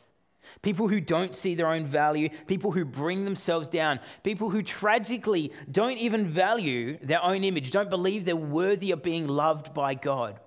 People 0.63 0.89
who 0.89 1.01
don't 1.01 1.35
see 1.35 1.55
their 1.55 1.69
own 1.69 1.85
value, 1.87 2.29
people 2.47 2.73
who 2.73 2.85
bring 2.85 3.25
themselves 3.25 3.69
down, 3.69 4.01
people 4.23 4.51
who 4.51 4.63
tragically 4.63 5.53
don't 5.71 5.99
even 5.99 6.27
value 6.27 6.99
their 7.03 7.23
own 7.23 7.45
image, 7.45 7.71
don't 7.71 7.91
believe 7.91 8.25
they're 8.25 8.37
worthy 8.37 8.91
of 8.91 9.03
being 9.03 9.27
loved 9.27 9.75
by 9.75 9.95
God. 9.95 10.39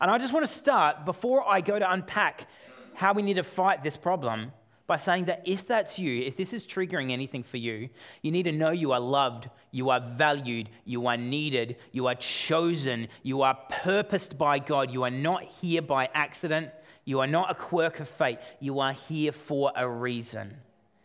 And 0.00 0.10
I 0.10 0.18
just 0.18 0.32
want 0.32 0.46
to 0.46 0.52
start 0.52 1.04
before 1.04 1.48
I 1.48 1.60
go 1.60 1.78
to 1.78 1.90
unpack 1.90 2.46
how 2.94 3.12
we 3.12 3.22
need 3.22 3.34
to 3.34 3.42
fight 3.42 3.82
this 3.82 3.96
problem 3.96 4.52
by 4.90 4.98
saying 4.98 5.26
that 5.26 5.42
if 5.44 5.68
that's 5.68 6.00
you, 6.00 6.22
if 6.22 6.36
this 6.36 6.52
is 6.52 6.66
triggering 6.66 7.12
anything 7.12 7.44
for 7.44 7.58
you, 7.58 7.88
you 8.22 8.32
need 8.32 8.42
to 8.42 8.50
know 8.50 8.72
you 8.72 8.90
are 8.90 8.98
loved, 8.98 9.48
you 9.70 9.88
are 9.90 10.00
valued, 10.00 10.68
you 10.84 11.06
are 11.06 11.16
needed, 11.16 11.76
you 11.92 12.08
are 12.08 12.16
chosen, 12.16 13.06
you 13.22 13.42
are 13.42 13.56
purposed 13.70 14.36
by 14.36 14.58
God. 14.58 14.90
You 14.90 15.04
are 15.04 15.10
not 15.10 15.44
here 15.44 15.80
by 15.80 16.08
accident, 16.12 16.70
you 17.04 17.20
are 17.20 17.26
not 17.26 17.50
a 17.50 17.54
quirk 17.54 18.00
of 18.00 18.08
fate. 18.08 18.38
You 18.60 18.80
are 18.80 18.92
here 18.92 19.32
for 19.32 19.72
a 19.74 19.88
reason. 19.88 20.56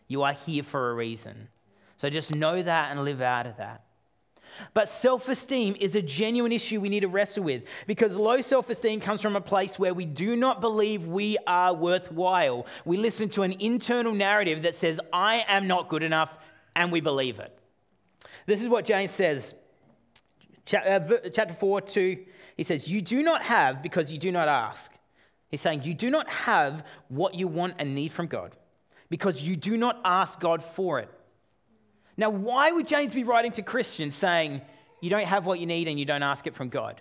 You 0.08 0.22
are 0.22 0.32
here 0.32 0.62
for 0.62 0.90
a 0.90 0.94
reason. 0.94 1.48
So 1.96 2.10
just 2.10 2.34
know 2.34 2.62
that 2.62 2.90
and 2.90 3.04
live 3.04 3.20
out 3.20 3.46
of 3.46 3.56
that. 3.56 3.82
But 4.74 4.88
self 4.88 5.28
esteem 5.28 5.76
is 5.80 5.94
a 5.94 6.02
genuine 6.02 6.52
issue 6.52 6.80
we 6.80 6.88
need 6.88 7.00
to 7.00 7.08
wrestle 7.08 7.44
with 7.44 7.64
because 7.86 8.16
low 8.16 8.40
self 8.40 8.70
esteem 8.70 9.00
comes 9.00 9.20
from 9.20 9.36
a 9.36 9.40
place 9.40 9.78
where 9.78 9.92
we 9.92 10.06
do 10.06 10.36
not 10.36 10.60
believe 10.60 11.06
we 11.06 11.36
are 11.46 11.74
worthwhile. 11.74 12.66
We 12.84 12.96
listen 12.96 13.28
to 13.30 13.42
an 13.42 13.52
internal 13.60 14.14
narrative 14.14 14.62
that 14.62 14.74
says, 14.74 15.00
I 15.12 15.44
am 15.48 15.66
not 15.66 15.88
good 15.88 16.02
enough, 16.02 16.30
and 16.74 16.90
we 16.90 17.00
believe 17.00 17.38
it. 17.38 17.56
This 18.46 18.62
is 18.62 18.68
what 18.68 18.84
James 18.84 19.10
says, 19.10 19.54
uh, 20.72 21.00
chapter 21.32 21.54
4 21.54 21.80
2. 21.80 22.24
He 22.56 22.64
says, 22.64 22.88
You 22.88 23.02
do 23.02 23.22
not 23.22 23.42
have 23.42 23.82
because 23.82 24.10
you 24.10 24.18
do 24.18 24.32
not 24.32 24.48
ask. 24.48 24.92
He's 25.48 25.60
saying, 25.60 25.82
You 25.82 25.94
do 25.94 26.10
not 26.10 26.28
have 26.28 26.84
what 27.08 27.34
you 27.34 27.48
want 27.48 27.74
and 27.78 27.94
need 27.94 28.12
from 28.12 28.26
God 28.26 28.56
because 29.08 29.42
you 29.42 29.56
do 29.56 29.76
not 29.76 30.00
ask 30.04 30.40
God 30.40 30.62
for 30.62 30.98
it. 30.98 31.08
Now, 32.16 32.30
why 32.30 32.70
would 32.70 32.86
James 32.86 33.14
be 33.14 33.24
writing 33.24 33.52
to 33.52 33.62
Christians 33.62 34.14
saying, 34.14 34.62
you 35.00 35.10
don't 35.10 35.26
have 35.26 35.44
what 35.44 35.60
you 35.60 35.66
need 35.66 35.86
and 35.88 35.98
you 35.98 36.06
don't 36.06 36.22
ask 36.22 36.46
it 36.46 36.54
from 36.54 36.68
God? 36.68 37.00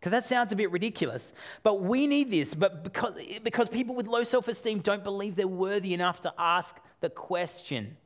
Because 0.00 0.12
that 0.12 0.26
sounds 0.26 0.52
a 0.52 0.56
bit 0.56 0.70
ridiculous. 0.70 1.32
But 1.62 1.80
we 1.80 2.06
need 2.06 2.30
this, 2.30 2.54
but 2.54 2.82
because, 2.84 3.14
because 3.42 3.68
people 3.68 3.94
with 3.94 4.06
low 4.06 4.24
self 4.24 4.48
esteem 4.48 4.80
don't 4.80 5.04
believe 5.04 5.36
they're 5.36 5.46
worthy 5.46 5.94
enough 5.94 6.22
to 6.22 6.32
ask 6.38 6.76
the 7.00 7.10
question 7.10 7.96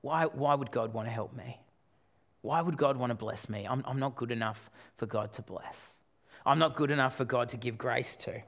why, 0.00 0.26
why 0.26 0.54
would 0.54 0.70
God 0.70 0.92
want 0.92 1.08
to 1.08 1.12
help 1.12 1.34
me? 1.34 1.58
Why 2.42 2.60
would 2.60 2.76
God 2.76 2.98
want 2.98 3.10
to 3.10 3.14
bless 3.14 3.48
me? 3.48 3.66
I'm, 3.68 3.82
I'm 3.86 3.98
not 3.98 4.16
good 4.16 4.30
enough 4.30 4.70
for 4.98 5.06
God 5.06 5.32
to 5.34 5.42
bless. 5.42 5.94
I'm 6.44 6.58
not 6.58 6.76
good 6.76 6.90
enough 6.90 7.16
for 7.16 7.24
God 7.24 7.48
to 7.50 7.56
give 7.56 7.78
grace 7.78 8.16
to. 8.18 8.42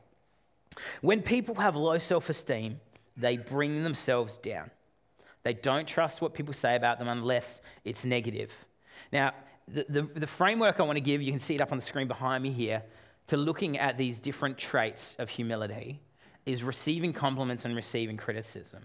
When 1.01 1.23
people 1.23 1.55
have 1.57 1.77
low 1.77 1.99
self 1.99 2.29
esteem, 2.29 2.81
they 3.17 3.37
bring 3.37 3.83
themselves 3.83 4.37
down. 4.39 4.71
They 5.43 5.55
don't 5.55 5.87
trust 5.87 6.21
what 6.21 6.35
people 6.35 6.53
say 6.53 6.77
about 6.77 6.99
them 6.99 7.09
unless 7.09 7.61
it's 7.85 8.05
negative. 8.05 8.53
Now, 9.13 9.33
the, 9.69 9.87
the, 9.89 10.03
the, 10.03 10.27
framework 10.27 10.81
I 10.81 10.83
want 10.83 10.97
to 10.97 11.01
give, 11.01 11.23
you 11.23 11.31
can 11.31 11.41
see 11.41 11.55
it 11.55 11.61
up 11.61 11.73
on 11.73 11.79
the 11.79 11.83
screen 11.83 12.09
behind 12.09 12.43
me 12.43 12.51
here, 12.51 12.83
to 13.29 13.37
looking 13.37 13.79
at 13.79 13.99
these 13.99 14.21
different 14.21 14.59
traits 14.59 15.17
of 15.19 15.29
humility 15.29 16.01
is 16.45 16.63
receiving 16.63 17.13
compliments 17.13 17.65
and 17.65 17.75
receiving 17.75 18.17
criticism. 18.17 18.85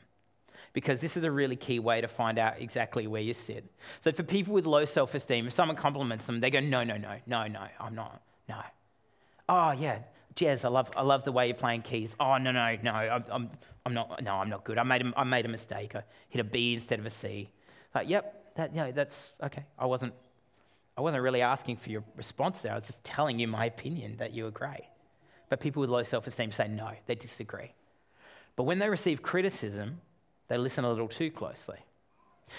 Because 0.73 1.01
this 1.01 1.17
is 1.17 1.23
a 1.23 1.31
really 1.31 1.55
key 1.55 1.79
way 1.79 2.01
to 2.01 2.07
find 2.07 2.39
out 2.39 2.59
exactly 2.59 3.05
where 3.05 3.21
you 3.21 3.33
sit. 3.33 3.65
So, 3.99 4.11
for 4.11 4.23
people 4.23 4.53
with 4.53 4.65
low 4.65 4.85
self 4.85 5.13
esteem, 5.15 5.47
if 5.47 5.53
someone 5.53 5.75
compliments 5.75 6.25
them, 6.25 6.39
they 6.39 6.49
go, 6.49 6.59
No, 6.59 6.83
no, 6.83 6.95
no, 6.95 7.15
no, 7.25 7.47
no, 7.47 7.67
I'm 7.79 7.95
not, 7.95 8.21
no. 8.47 8.61
Oh, 9.49 9.71
yeah, 9.71 9.99
Jez, 10.35 10.63
I 10.63 10.69
love, 10.69 10.89
I 10.95 11.01
love 11.01 11.23
the 11.23 11.31
way 11.31 11.47
you're 11.47 11.55
playing 11.55 11.81
keys. 11.81 12.15
Oh, 12.19 12.37
no, 12.37 12.51
no, 12.51 12.77
no, 12.81 12.91
I'm, 12.91 13.23
I'm, 13.29 13.49
I'm 13.85 13.93
not, 13.93 14.23
no, 14.23 14.35
I'm 14.35 14.49
not 14.49 14.63
good. 14.63 14.77
I 14.77 14.83
made, 14.83 15.05
a, 15.05 15.13
I 15.17 15.23
made 15.23 15.45
a 15.45 15.49
mistake. 15.49 15.95
I 15.95 16.03
hit 16.29 16.39
a 16.39 16.43
B 16.43 16.73
instead 16.73 16.99
of 16.99 17.05
a 17.05 17.09
C. 17.09 17.49
Like, 17.93 18.07
yep, 18.07 18.55
that, 18.55 18.73
yeah, 18.73 18.91
that's 18.91 19.31
okay. 19.43 19.65
I 19.77 19.85
wasn't, 19.85 20.13
I 20.97 21.01
wasn't 21.01 21.23
really 21.23 21.41
asking 21.41 21.77
for 21.77 21.89
your 21.89 22.03
response 22.15 22.61
there. 22.61 22.71
I 22.71 22.75
was 22.75 22.85
just 22.85 23.03
telling 23.03 23.39
you 23.39 23.47
my 23.47 23.65
opinion 23.65 24.17
that 24.17 24.33
you 24.33 24.45
were 24.45 24.51
great. 24.51 24.85
But 25.49 25.59
people 25.59 25.81
with 25.81 25.89
low 25.89 26.03
self 26.03 26.27
esteem 26.27 26.51
say 26.51 26.67
no, 26.69 26.91
they 27.07 27.15
disagree. 27.15 27.73
But 28.55 28.63
when 28.63 28.79
they 28.79 28.87
receive 28.87 29.21
criticism, 29.21 29.99
they 30.47 30.57
listen 30.57 30.85
a 30.85 30.89
little 30.89 31.07
too 31.07 31.31
closely. 31.31 31.77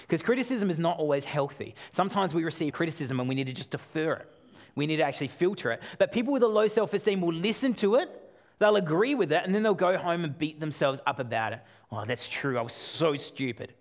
Because 0.02 0.22
criticism 0.22 0.70
is 0.70 0.78
not 0.78 0.98
always 0.98 1.24
healthy. 1.24 1.74
Sometimes 1.92 2.34
we 2.34 2.44
receive 2.44 2.72
criticism 2.72 3.20
and 3.20 3.28
we 3.28 3.34
need 3.34 3.46
to 3.46 3.52
just 3.52 3.70
defer 3.70 4.14
it. 4.14 4.28
We 4.74 4.86
need 4.86 4.96
to 4.96 5.02
actually 5.02 5.28
filter 5.28 5.70
it. 5.72 5.82
But 5.98 6.12
people 6.12 6.32
with 6.32 6.42
a 6.42 6.48
low 6.48 6.68
self 6.68 6.94
esteem 6.94 7.20
will 7.20 7.32
listen 7.32 7.74
to 7.74 7.96
it, 7.96 8.10
they'll 8.58 8.76
agree 8.76 9.14
with 9.14 9.32
it, 9.32 9.42
and 9.44 9.54
then 9.54 9.62
they'll 9.62 9.74
go 9.74 9.96
home 9.96 10.24
and 10.24 10.36
beat 10.36 10.60
themselves 10.60 11.00
up 11.06 11.18
about 11.18 11.52
it. 11.52 11.60
Oh, 11.90 12.04
that's 12.04 12.28
true. 12.28 12.58
I 12.58 12.62
was 12.62 12.72
so 12.72 13.16
stupid. 13.16 13.74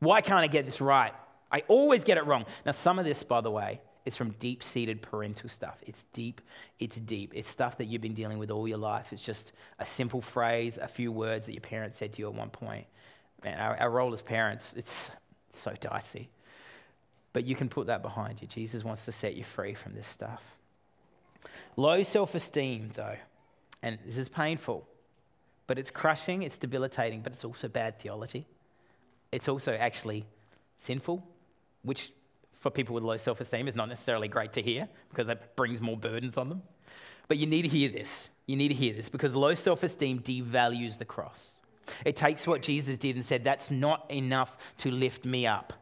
Why 0.00 0.20
can't 0.20 0.40
I 0.40 0.46
get 0.46 0.66
this 0.66 0.80
right? 0.80 1.12
I 1.50 1.62
always 1.68 2.04
get 2.04 2.18
it 2.18 2.26
wrong. 2.26 2.44
Now, 2.66 2.72
some 2.72 2.98
of 2.98 3.04
this, 3.04 3.22
by 3.22 3.40
the 3.40 3.50
way, 3.50 3.80
is 4.04 4.16
from 4.16 4.30
deep 4.32 4.62
seated 4.62 5.00
parental 5.00 5.48
stuff. 5.48 5.78
It's 5.86 6.04
deep, 6.12 6.40
it's 6.78 6.96
deep. 6.96 7.32
It's 7.34 7.48
stuff 7.48 7.78
that 7.78 7.86
you've 7.86 8.02
been 8.02 8.14
dealing 8.14 8.38
with 8.38 8.50
all 8.50 8.68
your 8.68 8.78
life. 8.78 9.12
It's 9.12 9.22
just 9.22 9.52
a 9.78 9.86
simple 9.86 10.20
phrase, 10.20 10.78
a 10.80 10.88
few 10.88 11.10
words 11.10 11.46
that 11.46 11.52
your 11.52 11.62
parents 11.62 11.96
said 11.96 12.12
to 12.14 12.18
you 12.20 12.28
at 12.28 12.34
one 12.34 12.50
point. 12.50 12.86
Man, 13.42 13.58
our, 13.58 13.76
our 13.76 13.90
role 13.90 14.12
as 14.12 14.20
parents, 14.20 14.74
it's 14.76 15.10
so 15.50 15.72
dicey. 15.80 16.28
But 17.34 17.44
you 17.44 17.54
can 17.54 17.68
put 17.68 17.88
that 17.88 18.00
behind 18.00 18.40
you. 18.40 18.48
Jesus 18.48 18.82
wants 18.82 19.04
to 19.04 19.12
set 19.12 19.34
you 19.34 19.44
free 19.44 19.74
from 19.74 19.94
this 19.94 20.06
stuff. 20.06 20.40
Low 21.76 22.02
self 22.04 22.34
esteem, 22.34 22.90
though, 22.94 23.16
and 23.82 23.98
this 24.06 24.16
is 24.16 24.30
painful, 24.30 24.86
but 25.66 25.78
it's 25.78 25.90
crushing, 25.90 26.42
it's 26.42 26.56
debilitating, 26.56 27.20
but 27.20 27.32
it's 27.32 27.44
also 27.44 27.68
bad 27.68 27.98
theology. 27.98 28.46
It's 29.32 29.48
also 29.48 29.74
actually 29.74 30.24
sinful, 30.78 31.26
which 31.82 32.12
for 32.60 32.70
people 32.70 32.94
with 32.94 33.02
low 33.04 33.16
self 33.16 33.40
esteem 33.40 33.66
is 33.66 33.74
not 33.74 33.88
necessarily 33.88 34.28
great 34.28 34.52
to 34.54 34.62
hear 34.62 34.88
because 35.10 35.26
that 35.26 35.56
brings 35.56 35.80
more 35.80 35.96
burdens 35.96 36.38
on 36.38 36.48
them. 36.48 36.62
But 37.26 37.38
you 37.38 37.46
need 37.46 37.62
to 37.62 37.68
hear 37.68 37.88
this. 37.88 38.28
You 38.46 38.56
need 38.56 38.68
to 38.68 38.74
hear 38.74 38.94
this 38.94 39.08
because 39.08 39.34
low 39.34 39.56
self 39.56 39.82
esteem 39.82 40.20
devalues 40.20 40.98
the 40.98 41.04
cross. 41.04 41.56
It 42.04 42.14
takes 42.14 42.46
what 42.46 42.62
Jesus 42.62 42.96
did 42.96 43.16
and 43.16 43.24
said, 43.24 43.42
That's 43.42 43.72
not 43.72 44.08
enough 44.08 44.56
to 44.78 44.92
lift 44.92 45.24
me 45.24 45.48
up. 45.48 45.72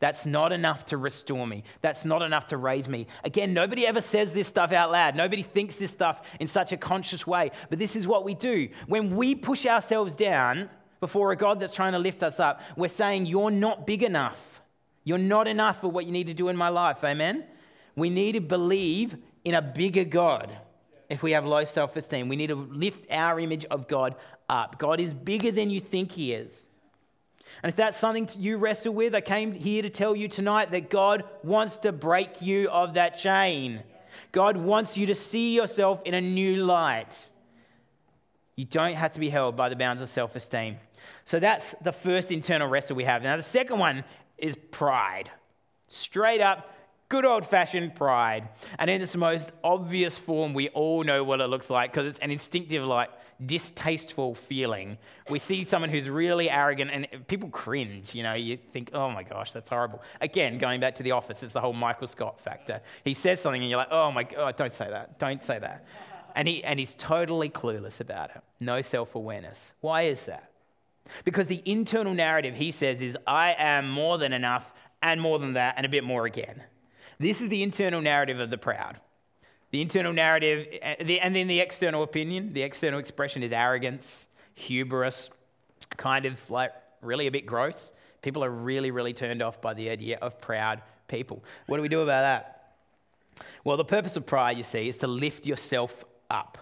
That's 0.00 0.26
not 0.26 0.52
enough 0.52 0.86
to 0.86 0.96
restore 0.96 1.46
me. 1.46 1.64
That's 1.80 2.04
not 2.04 2.22
enough 2.22 2.48
to 2.48 2.56
raise 2.56 2.88
me. 2.88 3.06
Again, 3.22 3.52
nobody 3.52 3.86
ever 3.86 4.00
says 4.00 4.32
this 4.32 4.48
stuff 4.48 4.72
out 4.72 4.90
loud. 4.90 5.14
Nobody 5.14 5.42
thinks 5.42 5.76
this 5.76 5.90
stuff 5.90 6.22
in 6.40 6.48
such 6.48 6.72
a 6.72 6.76
conscious 6.76 7.26
way. 7.26 7.50
But 7.70 7.78
this 7.78 7.96
is 7.96 8.06
what 8.06 8.24
we 8.24 8.34
do. 8.34 8.68
When 8.86 9.14
we 9.14 9.34
push 9.34 9.66
ourselves 9.66 10.16
down 10.16 10.70
before 11.00 11.32
a 11.32 11.36
God 11.36 11.60
that's 11.60 11.74
trying 11.74 11.92
to 11.92 11.98
lift 11.98 12.22
us 12.22 12.40
up, 12.40 12.60
we're 12.76 12.88
saying, 12.88 13.26
You're 13.26 13.50
not 13.50 13.86
big 13.86 14.02
enough. 14.02 14.62
You're 15.04 15.18
not 15.18 15.46
enough 15.46 15.80
for 15.80 15.88
what 15.88 16.06
you 16.06 16.12
need 16.12 16.28
to 16.28 16.34
do 16.34 16.48
in 16.48 16.56
my 16.56 16.68
life. 16.68 17.04
Amen? 17.04 17.44
We 17.94 18.10
need 18.10 18.32
to 18.32 18.40
believe 18.40 19.16
in 19.44 19.54
a 19.54 19.62
bigger 19.62 20.04
God 20.04 20.56
if 21.08 21.22
we 21.22 21.32
have 21.32 21.44
low 21.44 21.64
self 21.64 21.94
esteem. 21.96 22.28
We 22.28 22.36
need 22.36 22.48
to 22.48 22.54
lift 22.54 23.10
our 23.10 23.38
image 23.38 23.66
of 23.66 23.86
God 23.86 24.16
up. 24.48 24.78
God 24.78 25.00
is 25.00 25.12
bigger 25.12 25.50
than 25.50 25.70
you 25.70 25.80
think 25.80 26.12
He 26.12 26.32
is. 26.32 26.66
And 27.62 27.70
if 27.70 27.76
that's 27.76 27.98
something 27.98 28.28
you 28.38 28.56
wrestle 28.56 28.94
with, 28.94 29.14
I 29.14 29.20
came 29.20 29.52
here 29.52 29.82
to 29.82 29.90
tell 29.90 30.14
you 30.14 30.28
tonight 30.28 30.70
that 30.72 30.90
God 30.90 31.24
wants 31.42 31.78
to 31.78 31.92
break 31.92 32.40
you 32.40 32.68
of 32.70 32.94
that 32.94 33.18
chain. 33.18 33.82
God 34.32 34.56
wants 34.56 34.96
you 34.96 35.06
to 35.06 35.14
see 35.14 35.54
yourself 35.54 36.00
in 36.04 36.14
a 36.14 36.20
new 36.20 36.64
light. 36.64 37.30
You 38.56 38.64
don't 38.64 38.94
have 38.94 39.12
to 39.12 39.20
be 39.20 39.30
held 39.30 39.56
by 39.56 39.68
the 39.68 39.76
bounds 39.76 40.02
of 40.02 40.08
self 40.08 40.36
esteem. 40.36 40.76
So 41.24 41.40
that's 41.40 41.74
the 41.82 41.92
first 41.92 42.30
internal 42.30 42.68
wrestle 42.68 42.96
we 42.96 43.04
have. 43.04 43.22
Now, 43.22 43.36
the 43.36 43.42
second 43.42 43.78
one 43.78 44.04
is 44.38 44.56
pride. 44.70 45.30
Straight 45.88 46.40
up, 46.40 46.73
good 47.08 47.24
old 47.24 47.46
fashioned 47.46 47.94
pride. 47.94 48.48
And 48.78 48.90
in 48.90 49.02
its 49.02 49.16
most 49.16 49.52
obvious 49.62 50.18
form, 50.18 50.54
we 50.54 50.68
all 50.70 51.04
know 51.04 51.24
what 51.24 51.40
it 51.40 51.46
looks 51.46 51.70
like 51.70 51.92
because 51.92 52.06
it's 52.06 52.18
an 52.18 52.30
instinctive, 52.30 52.84
like, 52.84 53.10
distasteful 53.44 54.34
feeling. 54.34 54.98
We 55.28 55.38
see 55.38 55.64
someone 55.64 55.90
who's 55.90 56.08
really 56.08 56.48
arrogant 56.48 56.90
and 56.90 57.26
people 57.26 57.48
cringe. 57.48 58.14
You 58.14 58.22
know, 58.22 58.34
you 58.34 58.58
think, 58.72 58.90
oh 58.92 59.10
my 59.10 59.22
gosh, 59.22 59.52
that's 59.52 59.68
horrible. 59.68 60.02
Again, 60.20 60.58
going 60.58 60.80
back 60.80 60.94
to 60.96 61.02
the 61.02 61.12
office, 61.12 61.42
it's 61.42 61.52
the 61.52 61.60
whole 61.60 61.72
Michael 61.72 62.06
Scott 62.06 62.40
factor. 62.40 62.80
He 63.04 63.14
says 63.14 63.40
something 63.40 63.60
and 63.60 63.70
you're 63.70 63.78
like, 63.78 63.90
oh 63.90 64.10
my 64.12 64.24
God, 64.24 64.38
oh, 64.38 64.52
don't 64.56 64.74
say 64.74 64.88
that. 64.88 65.18
Don't 65.18 65.42
say 65.42 65.58
that. 65.58 65.86
And, 66.36 66.48
he, 66.48 66.64
and 66.64 66.78
he's 66.78 66.94
totally 66.94 67.48
clueless 67.48 68.00
about 68.00 68.30
it. 68.30 68.42
No 68.60 68.82
self 68.82 69.14
awareness. 69.14 69.72
Why 69.80 70.02
is 70.02 70.26
that? 70.26 70.50
Because 71.24 71.46
the 71.46 71.62
internal 71.64 72.14
narrative 72.14 72.54
he 72.54 72.72
says 72.72 73.00
is, 73.00 73.16
I 73.26 73.54
am 73.58 73.90
more 73.90 74.18
than 74.18 74.32
enough 74.32 74.72
and 75.02 75.20
more 75.20 75.38
than 75.38 75.52
that 75.52 75.74
and 75.76 75.84
a 75.84 75.88
bit 75.88 76.02
more 76.02 76.24
again. 76.24 76.62
This 77.18 77.40
is 77.40 77.48
the 77.48 77.62
internal 77.62 78.00
narrative 78.00 78.40
of 78.40 78.50
the 78.50 78.58
proud. 78.58 79.00
The 79.70 79.80
internal 79.80 80.12
narrative, 80.12 80.68
eh, 80.82 81.18
and 81.20 81.34
then 81.34 81.48
the 81.48 81.60
external 81.60 82.02
opinion, 82.02 82.52
the 82.52 82.62
external 82.62 83.00
expression 83.00 83.42
is 83.42 83.52
arrogance, 83.52 84.28
hubris, 84.54 85.30
kind 85.96 86.26
of 86.26 86.50
like 86.50 86.72
really 87.02 87.26
a 87.26 87.30
bit 87.30 87.46
gross. 87.46 87.92
People 88.22 88.44
are 88.44 88.50
really, 88.50 88.90
really 88.90 89.12
turned 89.12 89.42
off 89.42 89.60
by 89.60 89.74
the 89.74 89.90
idea 89.90 90.18
of 90.22 90.40
proud 90.40 90.80
people. 91.08 91.42
What 91.66 91.76
do 91.76 91.82
we 91.82 91.88
do 91.88 92.00
about 92.00 92.22
that? 92.22 92.54
Well, 93.64 93.76
the 93.76 93.84
purpose 93.84 94.16
of 94.16 94.26
pride, 94.26 94.56
you 94.56 94.64
see, 94.64 94.88
is 94.88 94.96
to 94.98 95.06
lift 95.06 95.46
yourself 95.46 96.04
up. 96.30 96.58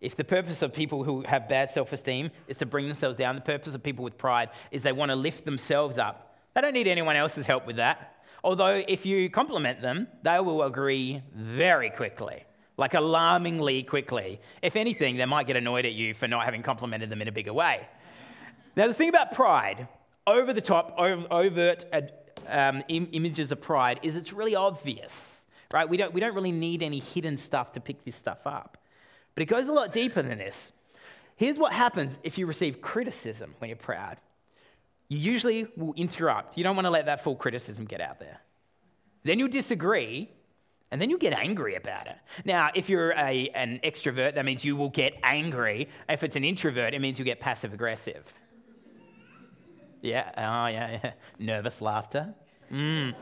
If 0.00 0.16
the 0.16 0.24
purpose 0.24 0.62
of 0.62 0.72
people 0.72 1.02
who 1.02 1.22
have 1.22 1.48
bad 1.48 1.70
self 1.70 1.92
esteem 1.92 2.30
is 2.46 2.58
to 2.58 2.66
bring 2.66 2.88
themselves 2.88 3.16
down, 3.16 3.34
the 3.34 3.40
purpose 3.40 3.74
of 3.74 3.82
people 3.82 4.04
with 4.04 4.18
pride 4.18 4.50
is 4.70 4.82
they 4.82 4.92
want 4.92 5.10
to 5.10 5.16
lift 5.16 5.44
themselves 5.44 5.98
up. 5.98 6.36
They 6.54 6.60
don't 6.60 6.74
need 6.74 6.88
anyone 6.88 7.16
else's 7.16 7.46
help 7.46 7.66
with 7.66 7.76
that. 7.76 8.13
Although, 8.44 8.84
if 8.86 9.06
you 9.06 9.30
compliment 9.30 9.80
them, 9.80 10.06
they 10.22 10.38
will 10.38 10.64
agree 10.64 11.22
very 11.34 11.88
quickly, 11.88 12.44
like 12.76 12.92
alarmingly 12.92 13.82
quickly. 13.84 14.38
If 14.60 14.76
anything, 14.76 15.16
they 15.16 15.24
might 15.24 15.46
get 15.46 15.56
annoyed 15.56 15.86
at 15.86 15.94
you 15.94 16.12
for 16.12 16.28
not 16.28 16.44
having 16.44 16.62
complimented 16.62 17.08
them 17.08 17.22
in 17.22 17.28
a 17.28 17.32
bigger 17.32 17.54
way. 17.54 17.88
Now, 18.76 18.86
the 18.86 18.92
thing 18.92 19.08
about 19.08 19.32
pride, 19.32 19.88
over 20.26 20.52
the 20.52 20.60
top, 20.60 20.94
overt 20.98 21.86
um, 22.46 22.84
images 22.88 23.50
of 23.50 23.62
pride, 23.62 24.00
is 24.02 24.14
it's 24.14 24.34
really 24.34 24.54
obvious, 24.54 25.42
right? 25.72 25.88
We 25.88 25.96
don't, 25.96 26.12
we 26.12 26.20
don't 26.20 26.34
really 26.34 26.52
need 26.52 26.82
any 26.82 26.98
hidden 26.98 27.38
stuff 27.38 27.72
to 27.72 27.80
pick 27.80 28.04
this 28.04 28.14
stuff 28.14 28.46
up. 28.46 28.76
But 29.34 29.42
it 29.42 29.46
goes 29.46 29.68
a 29.68 29.72
lot 29.72 29.90
deeper 29.90 30.20
than 30.20 30.36
this. 30.36 30.72
Here's 31.36 31.58
what 31.58 31.72
happens 31.72 32.18
if 32.22 32.36
you 32.36 32.46
receive 32.46 32.82
criticism 32.82 33.54
when 33.58 33.70
you're 33.70 33.78
proud 33.78 34.18
you 35.08 35.18
usually 35.18 35.66
will 35.76 35.94
interrupt. 35.94 36.56
You 36.56 36.64
don't 36.64 36.76
want 36.76 36.86
to 36.86 36.90
let 36.90 37.06
that 37.06 37.22
full 37.22 37.36
criticism 37.36 37.84
get 37.84 38.00
out 38.00 38.18
there. 38.18 38.40
Then 39.22 39.38
you'll 39.38 39.48
disagree, 39.48 40.30
and 40.90 41.00
then 41.00 41.10
you'll 41.10 41.18
get 41.18 41.32
angry 41.32 41.74
about 41.76 42.06
it. 42.06 42.16
Now, 42.44 42.70
if 42.74 42.88
you're 42.88 43.12
a, 43.12 43.48
an 43.54 43.80
extrovert, 43.82 44.34
that 44.34 44.44
means 44.44 44.64
you 44.64 44.76
will 44.76 44.90
get 44.90 45.14
angry. 45.22 45.88
If 46.08 46.22
it's 46.22 46.36
an 46.36 46.44
introvert, 46.44 46.94
it 46.94 47.00
means 47.00 47.18
you 47.18 47.24
get 47.24 47.40
passive 47.40 47.72
aggressive. 47.72 48.22
Yeah, 50.02 50.30
oh, 50.36 50.66
yeah, 50.66 50.98
yeah. 51.02 51.12
Nervous 51.38 51.80
laughter. 51.80 52.34
Mm. 52.70 53.14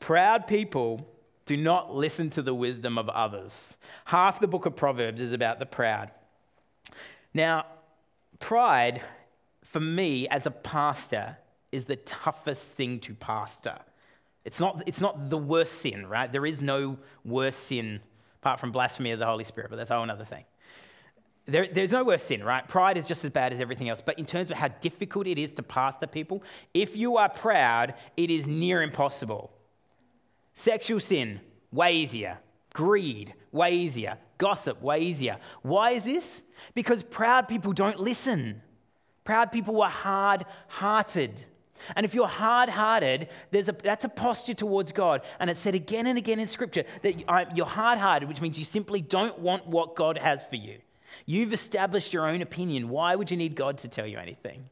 Proud 0.00 0.48
people 0.48 1.08
do 1.46 1.56
not 1.56 1.94
listen 1.94 2.30
to 2.30 2.42
the 2.42 2.54
wisdom 2.54 2.98
of 2.98 3.08
others. 3.08 3.76
Half 4.06 4.40
the 4.40 4.48
book 4.48 4.66
of 4.66 4.74
Proverbs 4.74 5.20
is 5.20 5.32
about 5.32 5.60
the 5.60 5.66
proud. 5.66 6.10
Now, 7.32 7.66
pride, 8.42 9.00
for 9.64 9.80
me 9.80 10.28
as 10.28 10.44
a 10.44 10.50
pastor, 10.50 11.38
is 11.70 11.86
the 11.86 11.96
toughest 11.96 12.72
thing 12.72 13.00
to 13.00 13.14
pastor. 13.14 13.78
It's 14.44 14.60
not, 14.60 14.82
it's 14.86 15.00
not 15.00 15.30
the 15.30 15.38
worst 15.38 15.74
sin, 15.74 16.06
right? 16.06 16.30
There 16.30 16.44
is 16.44 16.60
no 16.60 16.98
worse 17.24 17.56
sin 17.56 18.00
apart 18.42 18.60
from 18.60 18.72
blasphemy 18.72 19.12
of 19.12 19.20
the 19.20 19.26
Holy 19.26 19.44
Spirit, 19.44 19.70
but 19.70 19.76
that's 19.76 19.90
a 19.90 19.96
whole 19.96 20.10
other 20.10 20.24
thing. 20.24 20.44
There, 21.46 21.66
there's 21.72 21.92
no 21.92 22.04
worse 22.04 22.24
sin, 22.24 22.42
right? 22.44 22.66
Pride 22.66 22.98
is 22.98 23.06
just 23.06 23.24
as 23.24 23.30
bad 23.30 23.52
as 23.52 23.60
everything 23.60 23.88
else. 23.88 24.02
But 24.04 24.18
in 24.18 24.26
terms 24.26 24.50
of 24.50 24.56
how 24.56 24.68
difficult 24.68 25.26
it 25.26 25.38
is 25.38 25.52
to 25.54 25.62
pastor 25.62 26.06
people, 26.06 26.42
if 26.74 26.96
you 26.96 27.16
are 27.16 27.28
proud, 27.28 27.94
it 28.16 28.30
is 28.30 28.46
near 28.46 28.82
impossible. 28.82 29.52
Sexual 30.54 31.00
sin, 31.00 31.40
way 31.72 31.94
easier. 31.94 32.38
Greed, 32.72 33.34
way 33.50 33.72
easier. 33.72 34.18
Gossip, 34.38 34.80
way 34.82 35.00
easier. 35.00 35.38
Why 35.62 35.92
is 35.92 36.04
this? 36.04 36.42
Because 36.74 37.02
proud 37.02 37.48
people 37.48 37.72
don't 37.72 38.00
listen. 38.00 38.62
Proud 39.24 39.52
people 39.52 39.80
are 39.82 39.90
hard 39.90 40.46
hearted. 40.68 41.44
And 41.96 42.06
if 42.06 42.14
you're 42.14 42.28
hard 42.28 42.68
hearted, 42.68 43.28
that's 43.50 44.04
a 44.04 44.08
posture 44.08 44.54
towards 44.54 44.92
God. 44.92 45.22
And 45.40 45.50
it's 45.50 45.60
said 45.60 45.74
again 45.74 46.06
and 46.06 46.16
again 46.16 46.38
in 46.40 46.48
Scripture 46.48 46.84
that 47.02 47.24
um, 47.28 47.46
you're 47.54 47.66
hard 47.66 47.98
hearted, 47.98 48.28
which 48.28 48.40
means 48.40 48.58
you 48.58 48.64
simply 48.64 49.00
don't 49.00 49.38
want 49.38 49.66
what 49.66 49.96
God 49.96 50.18
has 50.18 50.44
for 50.44 50.56
you. 50.56 50.78
You've 51.26 51.52
established 51.52 52.12
your 52.12 52.28
own 52.28 52.40
opinion. 52.40 52.88
Why 52.88 53.14
would 53.16 53.30
you 53.30 53.36
need 53.36 53.54
God 53.54 53.78
to 53.78 53.88
tell 53.88 54.06
you 54.06 54.18
anything? 54.18 54.68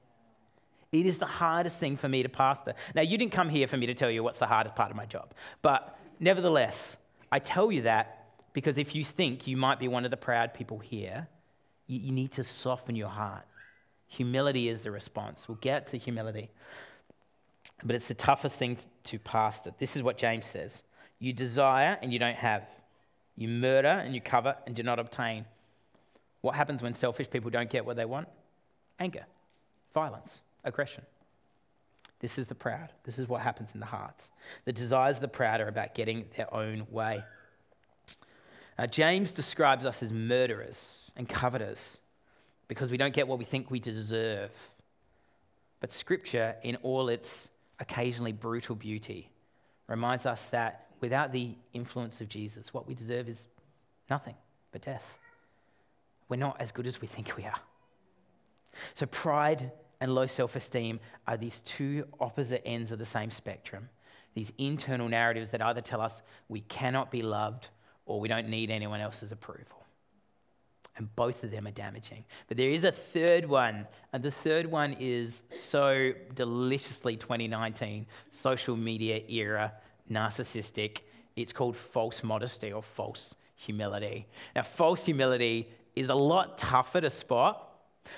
It 0.92 1.06
is 1.06 1.18
the 1.18 1.26
hardest 1.26 1.78
thing 1.78 1.96
for 1.96 2.08
me 2.08 2.22
to 2.22 2.28
pastor. 2.28 2.74
Now, 2.94 3.02
you 3.02 3.16
didn't 3.18 3.32
come 3.32 3.48
here 3.48 3.68
for 3.68 3.76
me 3.76 3.86
to 3.86 3.94
tell 3.94 4.10
you 4.10 4.22
what's 4.22 4.38
the 4.38 4.46
hardest 4.46 4.74
part 4.74 4.90
of 4.90 4.96
my 4.96 5.06
job. 5.06 5.32
But 5.62 5.96
nevertheless, 6.18 6.96
I 7.32 7.38
tell 7.38 7.70
you 7.70 7.82
that 7.82 8.26
because 8.52 8.78
if 8.78 8.94
you 8.94 9.04
think 9.04 9.46
you 9.46 9.56
might 9.56 9.78
be 9.78 9.88
one 9.88 10.04
of 10.04 10.10
the 10.10 10.16
proud 10.16 10.52
people 10.54 10.78
here, 10.78 11.28
you, 11.86 12.00
you 12.00 12.12
need 12.12 12.32
to 12.32 12.44
soften 12.44 12.96
your 12.96 13.08
heart. 13.08 13.44
Humility 14.08 14.68
is 14.68 14.80
the 14.80 14.90
response. 14.90 15.48
We'll 15.48 15.58
get 15.60 15.86
to 15.88 15.98
humility. 15.98 16.50
But 17.84 17.94
it's 17.96 18.08
the 18.08 18.14
toughest 18.14 18.56
thing 18.56 18.78
to 19.04 19.18
pastor. 19.18 19.72
This 19.78 19.96
is 19.96 20.02
what 20.02 20.18
James 20.18 20.46
says 20.46 20.82
You 21.18 21.32
desire 21.32 21.98
and 22.02 22.12
you 22.12 22.18
don't 22.18 22.36
have. 22.36 22.68
You 23.36 23.48
murder 23.48 23.88
and 23.88 24.14
you 24.14 24.20
cover 24.20 24.56
and 24.66 24.74
do 24.74 24.82
not 24.82 24.98
obtain. 24.98 25.46
What 26.40 26.56
happens 26.56 26.82
when 26.82 26.94
selfish 26.94 27.30
people 27.30 27.50
don't 27.50 27.70
get 27.70 27.84
what 27.86 27.96
they 27.96 28.04
want? 28.04 28.28
Anger, 28.98 29.24
violence, 29.94 30.40
aggression. 30.64 31.04
This 32.20 32.38
is 32.38 32.46
the 32.46 32.54
proud. 32.54 32.92
This 33.04 33.18
is 33.18 33.28
what 33.28 33.40
happens 33.40 33.70
in 33.74 33.80
the 33.80 33.86
hearts. 33.86 34.30
The 34.66 34.72
desires 34.72 35.16
of 35.16 35.22
the 35.22 35.28
proud 35.28 35.60
are 35.60 35.68
about 35.68 35.94
getting 35.94 36.26
their 36.36 36.52
own 36.54 36.86
way. 36.90 37.24
Now, 38.78 38.86
James 38.86 39.32
describes 39.32 39.84
us 39.84 40.02
as 40.02 40.12
murderers 40.12 41.10
and 41.16 41.28
covetous 41.28 41.98
because 42.68 42.90
we 42.90 42.96
don't 42.96 43.14
get 43.14 43.26
what 43.26 43.38
we 43.38 43.44
think 43.44 43.70
we 43.70 43.80
deserve. 43.80 44.50
But 45.80 45.92
Scripture, 45.92 46.56
in 46.62 46.76
all 46.76 47.08
its 47.08 47.48
occasionally 47.78 48.32
brutal 48.32 48.76
beauty, 48.76 49.30
reminds 49.86 50.26
us 50.26 50.48
that 50.48 50.86
without 51.00 51.32
the 51.32 51.54
influence 51.72 52.20
of 52.20 52.28
Jesus, 52.28 52.72
what 52.72 52.86
we 52.86 52.94
deserve 52.94 53.28
is 53.28 53.48
nothing 54.08 54.34
but 54.72 54.82
death. 54.82 55.18
We're 56.28 56.36
not 56.36 56.60
as 56.60 56.70
good 56.70 56.86
as 56.86 57.00
we 57.00 57.08
think 57.08 57.36
we 57.36 57.44
are. 57.44 57.60
So, 58.94 59.06
pride 59.06 59.72
and 60.00 60.14
low 60.14 60.26
self 60.26 60.56
esteem 60.56 61.00
are 61.26 61.36
these 61.36 61.60
two 61.60 62.06
opposite 62.20 62.66
ends 62.66 62.92
of 62.92 62.98
the 62.98 63.04
same 63.04 63.30
spectrum. 63.30 63.88
These 64.34 64.52
internal 64.58 65.08
narratives 65.08 65.50
that 65.50 65.62
either 65.62 65.80
tell 65.80 66.00
us 66.00 66.22
we 66.48 66.60
cannot 66.62 67.10
be 67.10 67.22
loved 67.22 67.68
or 68.06 68.20
we 68.20 68.28
don't 68.28 68.48
need 68.48 68.70
anyone 68.70 69.00
else's 69.00 69.32
approval. 69.32 69.84
And 70.96 71.14
both 71.16 71.44
of 71.44 71.50
them 71.50 71.66
are 71.66 71.72
damaging. 71.72 72.24
But 72.48 72.56
there 72.56 72.70
is 72.70 72.84
a 72.84 72.92
third 72.92 73.46
one, 73.46 73.86
and 74.12 74.22
the 74.22 74.30
third 74.30 74.66
one 74.66 74.96
is 74.98 75.42
so 75.48 76.12
deliciously 76.34 77.16
2019 77.16 78.06
social 78.30 78.76
media 78.76 79.22
era 79.28 79.72
narcissistic. 80.10 80.98
It's 81.36 81.52
called 81.52 81.76
false 81.76 82.22
modesty 82.22 82.72
or 82.72 82.82
false 82.82 83.36
humility. 83.54 84.26
Now, 84.54 84.62
false 84.62 85.04
humility 85.04 85.68
is 85.94 86.08
a 86.08 86.14
lot 86.14 86.58
tougher 86.58 87.00
to 87.00 87.10
spot. 87.10 87.69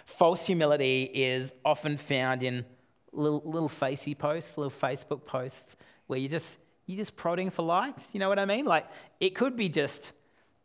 False 0.04 0.46
humility 0.46 1.10
is 1.12 1.52
often 1.64 1.96
found 1.96 2.42
in 2.42 2.64
little, 3.12 3.42
little 3.44 3.68
facey 3.68 4.14
posts, 4.14 4.56
little 4.56 4.70
Facebook 4.70 5.24
posts, 5.24 5.76
where 6.06 6.18
you 6.18 6.28
just 6.28 6.58
you're 6.86 6.98
just 6.98 7.16
prodding 7.16 7.50
for 7.50 7.62
likes. 7.62 8.10
You 8.12 8.20
know 8.20 8.28
what 8.28 8.38
I 8.38 8.44
mean? 8.44 8.64
Like 8.64 8.86
it 9.20 9.30
could 9.30 9.56
be 9.56 9.68
just, 9.68 10.12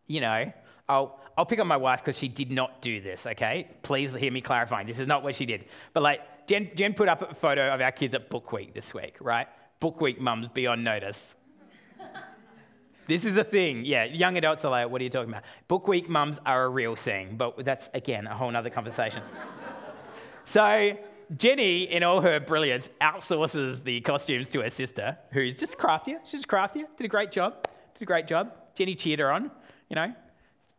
you 0.07 0.21
know, 0.21 0.51
I'll 0.89 1.19
I'll 1.37 1.45
pick 1.45 1.59
on 1.59 1.67
my 1.67 1.77
wife 1.77 2.01
because 2.03 2.17
she 2.17 2.27
did 2.27 2.51
not 2.51 2.81
do 2.81 3.01
this. 3.01 3.27
Okay, 3.27 3.69
please 3.83 4.13
hear 4.13 4.31
me 4.31 4.41
clarifying. 4.41 4.87
This 4.87 4.99
is 4.99 5.07
not 5.07 5.23
what 5.23 5.35
she 5.35 5.45
did. 5.45 5.65
But 5.93 6.03
like 6.03 6.47
Jen, 6.47 6.71
Jen 6.75 6.93
put 6.93 7.09
up 7.09 7.31
a 7.31 7.33
photo 7.35 7.73
of 7.73 7.81
our 7.81 7.91
kids 7.91 8.15
at 8.15 8.29
Book 8.29 8.51
Week 8.51 8.73
this 8.73 8.93
week, 8.93 9.17
right? 9.19 9.47
Book 9.79 10.01
Week 10.01 10.19
mums 10.19 10.47
be 10.47 10.65
on 10.65 10.83
notice. 10.83 11.35
This 13.07 13.23
is 13.23 13.37
a 13.37 13.43
thing. 13.43 13.85
Yeah, 13.85 14.03
young 14.03 14.37
adults 14.37 14.65
are 14.65 14.71
like, 14.71 14.89
what 14.89 14.99
are 14.99 15.03
you 15.03 15.09
talking 15.09 15.29
about? 15.29 15.43
Book 15.67 15.87
week 15.87 16.09
mums 16.09 16.39
are 16.45 16.65
a 16.65 16.69
real 16.69 16.95
thing, 16.95 17.37
but 17.37 17.63
that's, 17.63 17.89
again, 17.93 18.27
a 18.27 18.35
whole 18.35 18.53
other 18.55 18.69
conversation. 18.69 19.23
so, 20.45 20.97
Jenny, 21.37 21.83
in 21.83 22.03
all 22.03 22.21
her 22.21 22.39
brilliance, 22.39 22.89
outsources 23.01 23.83
the 23.83 24.01
costumes 24.01 24.49
to 24.49 24.61
her 24.61 24.69
sister, 24.69 25.17
who's 25.31 25.55
just 25.55 25.77
craftier. 25.77 26.19
She's 26.25 26.45
craftier. 26.45 26.85
Did 26.97 27.05
a 27.05 27.07
great 27.07 27.31
job. 27.31 27.65
Did 27.93 28.03
a 28.03 28.05
great 28.05 28.27
job. 28.27 28.51
Jenny 28.75 28.95
cheered 28.95 29.19
her 29.19 29.31
on, 29.31 29.51
you 29.89 29.95
know, 29.95 30.13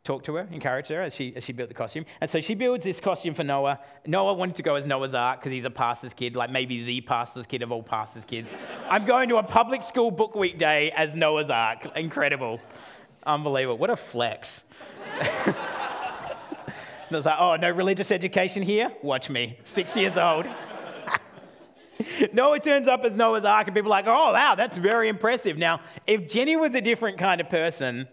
talked 0.09 0.25
to 0.25 0.37
her, 0.37 0.49
encouraged 0.51 0.89
her 0.89 1.03
as 1.03 1.15
she, 1.15 1.35
as 1.37 1.45
she 1.45 1.53
built 1.53 1.69
the 1.69 1.75
costume. 1.75 2.07
And 2.23 2.31
so 2.31 2.41
she 2.41 2.55
builds 2.55 2.83
this 2.83 2.99
costume 2.99 3.35
for 3.35 3.45
Noah. 3.45 3.79
Noah 4.07 4.33
wanted 4.33 4.57
to 4.57 4.63
go 4.63 4.75
as 4.75 4.87
Noah's 4.87 5.13
Ark 5.13 5.41
because 5.41 5.53
he's 5.53 5.67
a 5.67 5.71
pastor's 5.71 6.15
kid, 6.15 6.35
like 6.35 6.51
maybe 6.51 6.83
the 6.83 7.03
pastor's 7.03 7.47
kid 7.47 7.63
of 7.63 7.71
all 7.71 7.83
pastor's 7.83 8.25
kids. 8.25 8.51
I'm 8.89 9.05
going 9.05 9.29
to 9.29 9.37
a 9.37 9.43
public 9.43 9.83
school 9.83 10.11
book 10.11 10.35
week 10.35 10.57
day 10.57 10.91
as 10.93 11.15
Noah's 11.15 11.51
Ark. 11.51 11.95
Incredible. 11.95 12.59
Unbelievable. 13.27 13.77
What 13.77 13.91
a 13.91 13.97
flex. 13.97 14.65
I 15.21 15.55
was 17.11 17.27
like, 17.27 17.37
oh, 17.39 17.57
no 17.57 17.71
religious 17.71 18.11
education 18.11 18.63
here? 18.63 18.91
Watch 19.03 19.29
me. 19.29 19.59
Six 19.63 19.95
years 19.95 20.17
old. 20.17 20.47
Noah 22.33 22.61
turns 22.61 22.89
up 22.89 23.05
as 23.05 23.15
Noah's 23.15 23.45
Ark, 23.45 23.67
and 23.67 23.77
people 23.77 23.93
are 23.93 23.97
like, 24.03 24.07
oh, 24.07 24.33
wow, 24.33 24.55
that's 24.55 24.79
very 24.79 25.11
impressive. 25.11 25.59
Now, 25.59 25.81
if 26.07 26.29
Jenny 26.31 26.57
was 26.57 26.75
a 26.75 26.81
different 26.81 27.19
kind 27.19 27.43
of 27.43 27.51
person, 27.51 28.09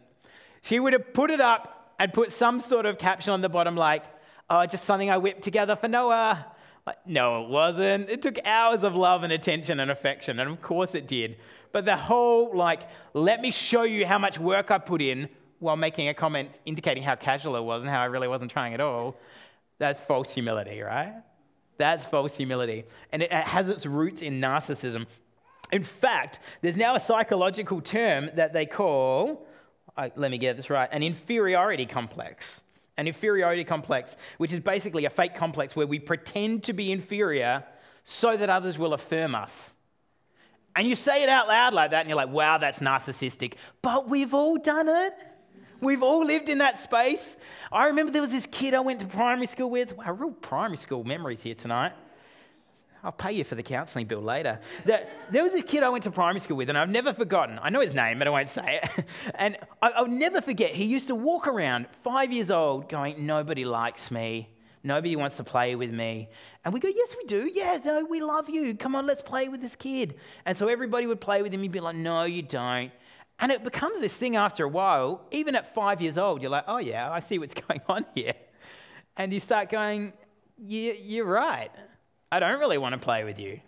she 0.62 0.77
would 0.79 0.91
have 0.91 1.13
put 1.13 1.31
it 1.31 1.39
up 1.39 1.74
and 1.99 2.13
put 2.13 2.31
some 2.31 2.60
sort 2.60 2.86
of 2.86 2.97
caption 2.97 3.34
on 3.34 3.41
the 3.41 3.49
bottom 3.49 3.75
like, 3.75 4.03
oh, 4.49 4.65
just 4.65 4.84
something 4.86 5.10
I 5.10 5.17
whipped 5.17 5.43
together 5.43 5.75
for 5.75 5.88
Noah. 5.88 6.45
Like, 6.86 6.97
no, 7.05 7.43
it 7.43 7.49
wasn't. 7.49 8.10
It 8.10 8.21
took 8.21 8.38
hours 8.45 8.84
of 8.84 8.95
love 8.95 9.23
and 9.23 9.34
attention 9.34 9.79
and 9.79 9.89
affection, 9.89 10.39
and 10.39 10.49
of 10.49 10.62
course 10.62 10.93
it 10.93 11.08
did. 11.08 11.38
But 11.71 11.86
the 11.86 11.97
whole, 11.97 12.55
like, 12.55 12.81
let 13.13 13.41
me 13.41 13.51
show 13.51 13.84
you 13.84 14.05
how 14.05 14.19
much 14.19 14.39
work 14.39 14.71
I 14.71 14.77
put 14.77 15.01
in 15.01 15.29
while 15.60 15.75
making 15.75 16.10
a 16.10 16.13
comment 16.13 16.60
indicating 16.65 17.01
how 17.01 17.15
casual 17.15 17.55
it 17.55 17.63
was 17.63 17.81
and 17.81 17.89
how 17.89 18.01
I 18.01 18.05
really 18.05 18.27
wasn't 18.27 18.51
trying 18.51 18.73
at 18.73 18.81
all, 18.81 19.17
that's 19.79 19.99
false 19.99 20.34
humility, 20.34 20.81
right? 20.81 21.13
That's 21.77 22.05
false 22.05 22.38
humility. 22.38 22.86
And 23.12 23.23
it 23.23 23.31
has 23.31 23.67
its 23.67 23.86
roots 23.86 24.21
in 24.21 24.39
narcissism. 24.39 25.08
In 25.71 25.84
fact, 25.84 26.39
there's 26.62 26.77
now 26.77 26.95
a 26.95 26.99
psychological 26.99 27.81
term 27.81 28.29
that 28.36 28.53
they 28.53 28.65
call 28.65 29.47
uh, 29.97 30.10
let 30.15 30.31
me 30.31 30.38
get 30.38 30.58
this 30.58 30.69
right, 30.69 30.89
an 30.91 31.03
inferiority 31.03 31.86
complex. 31.86 32.62
An 32.97 33.08
inferiority 33.08 33.65
complex, 33.65 34.15
which 34.38 34.53
is 34.53 34.62
basically 34.62 35.03
a 35.03 35.10
fake 35.10 35.36
complex 35.36 35.75
where 35.75 35.86
we 35.86 35.99
pretend 35.99 36.63
to 36.63 36.73
be 36.73 36.93
inferior 36.93 37.65
so 38.05 38.38
that 38.38 38.49
others 38.49 38.77
will 38.77 38.93
affirm 38.93 39.36
us. 39.36 39.73
And 40.77 40.88
you 40.88 40.95
say 40.95 41.23
it 41.23 41.29
out 41.29 41.47
loud 41.47 41.73
like 41.73 41.91
that, 41.91 42.01
and 42.01 42.10
you're 42.10 42.15
like, 42.15 42.29
wow, 42.29 42.58
that's 42.58 42.79
narcissistic. 42.79 43.53
But 43.81 44.10
we've 44.10 44.34
all 44.34 44.58
done 44.58 44.88
it. 44.88 45.13
We've 45.81 46.03
all 46.03 46.25
lived 46.25 46.47
in 46.47 46.60
that 46.60 46.79
space. 46.79 47.36
I 47.71 47.88
remember 47.88 48.12
there 48.12 48.21
was 48.21 48.31
this 48.31 48.45
kid 48.45 48.73
I 48.73 48.79
went 48.79 49.01
to 49.01 49.08
primary 49.08 49.47
school 49.47 49.69
with. 49.69 49.95
Wow, 49.97 50.13
real 50.13 50.31
primary 50.31 50.77
school 50.77 51.03
memories 51.03 51.41
here 51.41 51.55
tonight. 51.55 51.93
I'll 53.06 53.12
pay 53.12 53.34
you 53.34 53.44
for 53.44 53.54
the 53.54 53.62
counselling 53.62 54.08
bill 54.08 54.22
later. 54.22 54.60
There 54.84 55.44
was 55.44 55.54
a 55.54 55.62
kid 55.62 55.84
I 55.84 55.89
went 55.89 56.06
to 56.06 56.12
primary 56.12 56.39
school 56.39 56.58
with, 56.58 56.70
and 56.70 56.78
I've 56.78 56.89
never 56.89 57.13
forgotten. 57.13 57.60
I 57.62 57.70
know 57.70 57.80
his 57.80 57.94
name, 57.94 58.18
but 58.18 58.28
I 58.28 58.32
won't 58.32 58.50
say 58.50 58.80
it. 58.82 59.06
And 59.36 59.58
I'll 59.82 60.08
never 60.08 60.41
forget, 60.41 60.72
he 60.72 60.86
used 60.86 61.08
to 61.08 61.15
walk 61.15 61.48
around, 61.48 61.86
five 62.04 62.32
years 62.32 62.50
old, 62.50 62.89
going, 62.89 63.26
Nobody 63.28 63.63
likes 63.63 64.10
me. 64.10 64.50
Nobody 64.84 65.15
wants 65.15 65.38
to 65.38 65.44
play 65.44 65.76
with 65.76 65.91
me. 65.91 66.30
And 66.63 66.74
we 66.74 66.80
go, 66.80 66.88
Yes, 66.88 67.15
we 67.15 67.26
do. 67.26 67.50
Yeah, 67.54 67.78
no, 67.86 68.06
we 68.06 68.22
love 68.22 68.50
you. 68.50 68.76
Come 68.76 68.96
on, 68.96 69.06
let's 69.06 69.22
play 69.22 69.50
with 69.50 69.62
this 69.62 69.76
kid. 69.76 70.15
And 70.46 70.58
so 70.58 70.68
everybody 70.68 71.06
would 71.06 71.22
play 71.22 71.44
with 71.44 71.54
him. 71.54 71.62
He'd 71.62 71.72
be 71.72 71.80
like, 71.80 71.96
No, 71.96 72.24
you 72.24 72.41
don't. 72.41 72.91
And 73.39 73.52
it 73.52 73.63
becomes 73.63 74.00
this 74.00 74.18
thing 74.18 74.36
after 74.36 74.63
a 74.63 74.70
while. 74.70 75.22
Even 75.32 75.56
at 75.56 75.76
five 75.76 76.02
years 76.02 76.18
old, 76.18 76.41
you're 76.41 76.52
like, 76.52 76.65
Oh, 76.68 76.78
yeah, 76.78 77.12
I 77.12 77.20
see 77.20 77.38
what's 77.38 77.54
going 77.68 77.82
on 77.88 78.06
here. 78.15 78.34
And 79.15 79.32
you 79.32 79.39
start 79.39 79.70
going, 79.70 80.13
yeah, 80.58 80.94
You're 80.94 81.26
right. 81.26 81.72
I 82.36 82.39
don't 82.39 82.60
really 82.60 82.78
want 82.78 82.93
to 82.93 83.00
play 83.00 83.24
with 83.24 83.39
you. 83.39 83.62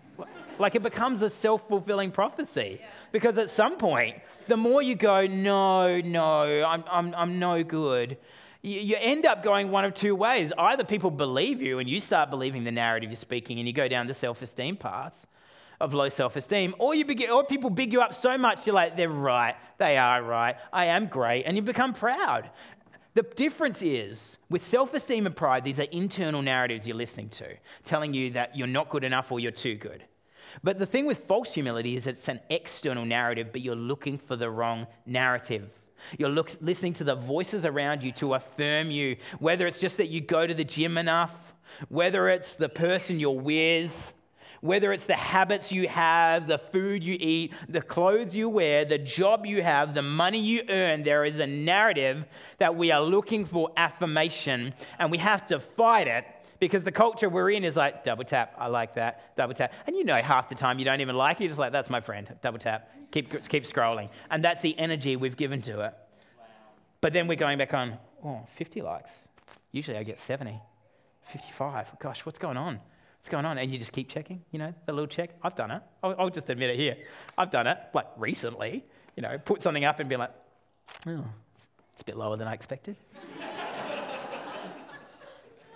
Like 0.60 0.76
it 0.76 0.84
becomes 0.84 1.22
a 1.22 1.30
self 1.30 1.68
fulfilling 1.70 2.12
prophecy. 2.12 2.82
Because 3.14 3.38
at 3.38 3.50
some 3.50 3.78
point, 3.78 4.18
the 4.48 4.58
more 4.58 4.82
you 4.82 4.96
go, 4.96 5.26
no, 5.26 6.02
no, 6.02 6.64
I'm, 6.64 6.84
I'm, 6.90 7.16
I'm 7.16 7.40
no 7.40 7.64
good, 7.64 8.18
you, 8.62 8.80
you 8.82 8.96
end 9.00 9.26
up 9.26 9.42
going 9.44 9.72
one 9.72 9.86
of 9.86 9.94
two 9.94 10.16
ways. 10.16 10.52
Either 10.58 10.84
people 10.84 11.12
believe 11.12 11.62
you 11.62 11.80
and 11.80 11.90
you 11.90 12.02
start 12.02 12.30
believing 12.30 12.66
the 12.66 12.72
narrative 12.72 13.10
you're 13.10 13.16
speaking 13.16 13.60
and 13.60 13.68
you 13.68 13.74
go 13.74 13.88
down 13.88 14.08
the 14.08 14.14
self 14.14 14.42
esteem 14.42 14.76
path, 14.76 15.14
of 15.80 15.94
low 15.94 16.10
self 16.10 16.36
esteem, 16.36 16.74
or, 16.80 16.96
you 16.96 17.06
begin, 17.06 17.30
or 17.30 17.44
people 17.44 17.70
big 17.70 17.94
you 17.94 18.02
up 18.02 18.14
so 18.14 18.38
much, 18.38 18.66
you're 18.66 18.76
like, 18.76 18.98
they're 18.98 19.10
right, 19.10 19.56
they 19.78 19.98
are 19.98 20.24
right, 20.24 20.56
I 20.74 20.86
am 20.86 21.06
great, 21.06 21.44
and 21.44 21.56
you 21.56 21.62
become 21.62 21.94
proud. 21.94 22.50
The 23.18 23.24
difference 23.24 23.82
is 23.82 24.38
with 24.48 24.64
self 24.64 24.94
esteem 24.94 25.26
and 25.26 25.36
pride, 25.36 25.64
these 25.64 25.80
are 25.80 25.88
internal 25.92 26.44
narratives 26.44 26.86
you're 26.86 26.96
listening 26.96 27.30
to, 27.30 27.48
telling 27.84 28.14
you 28.14 28.30
that 28.34 28.56
you're 28.56 28.68
not 28.68 28.90
good 28.90 29.04
enough 29.04 29.32
or 29.32 29.40
you're 29.40 29.52
too 29.52 29.74
good. 29.74 30.04
But 30.62 30.78
the 30.78 30.86
thing 30.86 31.08
with 31.08 31.26
false 31.26 31.52
humility 31.52 31.98
is 31.98 32.06
it's 32.06 32.28
an 32.28 32.42
external 32.52 33.06
narrative, 33.06 33.48
but 33.52 33.62
you're 33.62 33.76
looking 33.76 34.20
for 34.20 34.36
the 34.36 34.52
wrong 34.52 34.86
narrative. 35.08 35.68
You're 36.20 36.30
look, 36.30 36.52
listening 36.62 36.94
to 36.94 37.04
the 37.04 37.16
voices 37.16 37.66
around 37.66 38.04
you 38.04 38.12
to 38.12 38.36
affirm 38.36 38.92
you, 38.92 39.16
whether 39.40 39.66
it's 39.66 39.80
just 39.80 39.98
that 39.98 40.10
you 40.10 40.22
go 40.22 40.46
to 40.46 40.54
the 40.54 40.64
gym 40.64 40.96
enough, 40.96 41.56
whether 41.90 42.30
it's 42.30 42.54
the 42.54 42.70
person 42.70 43.20
you're 43.20 43.32
with, 43.32 44.14
whether 44.62 44.92
it's 44.92 45.06
the 45.06 45.16
habits 45.16 45.72
you 45.72 45.88
have, 45.88 46.48
the 46.48 46.58
food 46.58 47.04
you 47.04 47.18
eat, 47.20 47.54
the 47.70 47.82
clothes 47.82 48.36
you 48.36 48.50
wear, 48.50 48.86
the 48.86 48.98
job 48.98 49.46
you 49.46 49.62
have, 49.62 49.94
the 49.94 50.02
money 50.02 50.40
you 50.40 50.64
earn, 50.70 51.04
there 51.04 51.26
is 51.26 51.40
a 51.40 51.48
narrative 51.48 52.26
that 52.58 52.76
we 52.76 52.92
are 52.92 53.02
looking 53.02 53.46
for 53.46 53.72
affirmation 53.78 54.74
and 55.00 55.12
we 55.12 55.18
have 55.18 55.46
to 55.48 55.60
fight 55.60 56.08
it 56.08 56.26
because 56.60 56.84
the 56.84 56.92
culture 56.92 57.30
we're 57.30 57.52
in 57.52 57.64
is 57.64 57.76
like 57.76 58.04
double 58.04 58.24
tap, 58.24 58.56
I 58.58 58.68
like 58.68 58.96
that, 58.96 59.36
double 59.36 59.54
tap. 59.54 59.74
And 59.86 59.96
you 59.96 60.04
know, 60.04 60.20
half 60.22 60.50
the 60.50 60.56
time 60.56 60.80
you 60.80 60.86
don't 60.86 61.02
even 61.02 61.16
like 61.16 61.40
it, 61.40 61.44
you're 61.44 61.50
just 61.50 61.60
like, 61.60 61.72
that's 61.72 61.90
my 61.90 62.02
friend, 62.02 62.36
double 62.42 62.60
tap, 62.60 62.90
keep, 63.12 63.30
keep 63.48 63.64
scrolling. 63.64 64.10
And 64.32 64.44
that's 64.44 64.62
the 64.62 64.78
energy 64.78 65.16
we've 65.16 65.38
given 65.38 65.62
to 65.64 65.82
it. 65.82 65.94
But 67.00 67.14
then 67.14 67.28
we're 67.28 67.36
going 67.36 67.60
back 67.60 67.74
on, 67.74 67.98
oh, 68.26 68.42
50 68.56 68.82
likes. 68.82 69.28
Usually 69.72 69.98
I 69.98 70.04
get 70.04 70.20
70, 70.20 70.60
55. 71.28 72.00
Gosh, 72.00 72.26
what's 72.26 72.40
going 72.40 72.58
on? 72.58 72.80
What's 73.28 73.34
going 73.34 73.46
on? 73.46 73.58
And 73.58 73.74
you 73.74 73.78
just 73.78 73.92
keep 73.92 74.08
checking, 74.08 74.42
you 74.52 74.60
know, 74.60 74.74
the 74.86 74.94
little 74.94 75.06
check. 75.06 75.32
I've 75.44 75.54
done 75.54 75.70
it. 75.70 75.82
I'll, 76.02 76.16
I'll 76.18 76.30
just 76.30 76.48
admit 76.48 76.70
it 76.70 76.78
here. 76.78 76.96
I've 77.38 77.52
done 77.52 77.68
it, 77.68 77.78
like 77.94 78.08
recently, 78.16 78.86
you 79.18 79.22
know, 79.22 79.38
put 79.38 79.62
something 79.62 79.84
up 79.84 80.00
and 80.00 80.08
be 80.08 80.16
like, 80.16 80.32
oh, 81.08 81.26
it's 81.92 82.04
a 82.04 82.06
bit 82.06 82.16
lower 82.16 82.38
than 82.38 82.48
I 82.48 82.54
expected. 82.54 82.96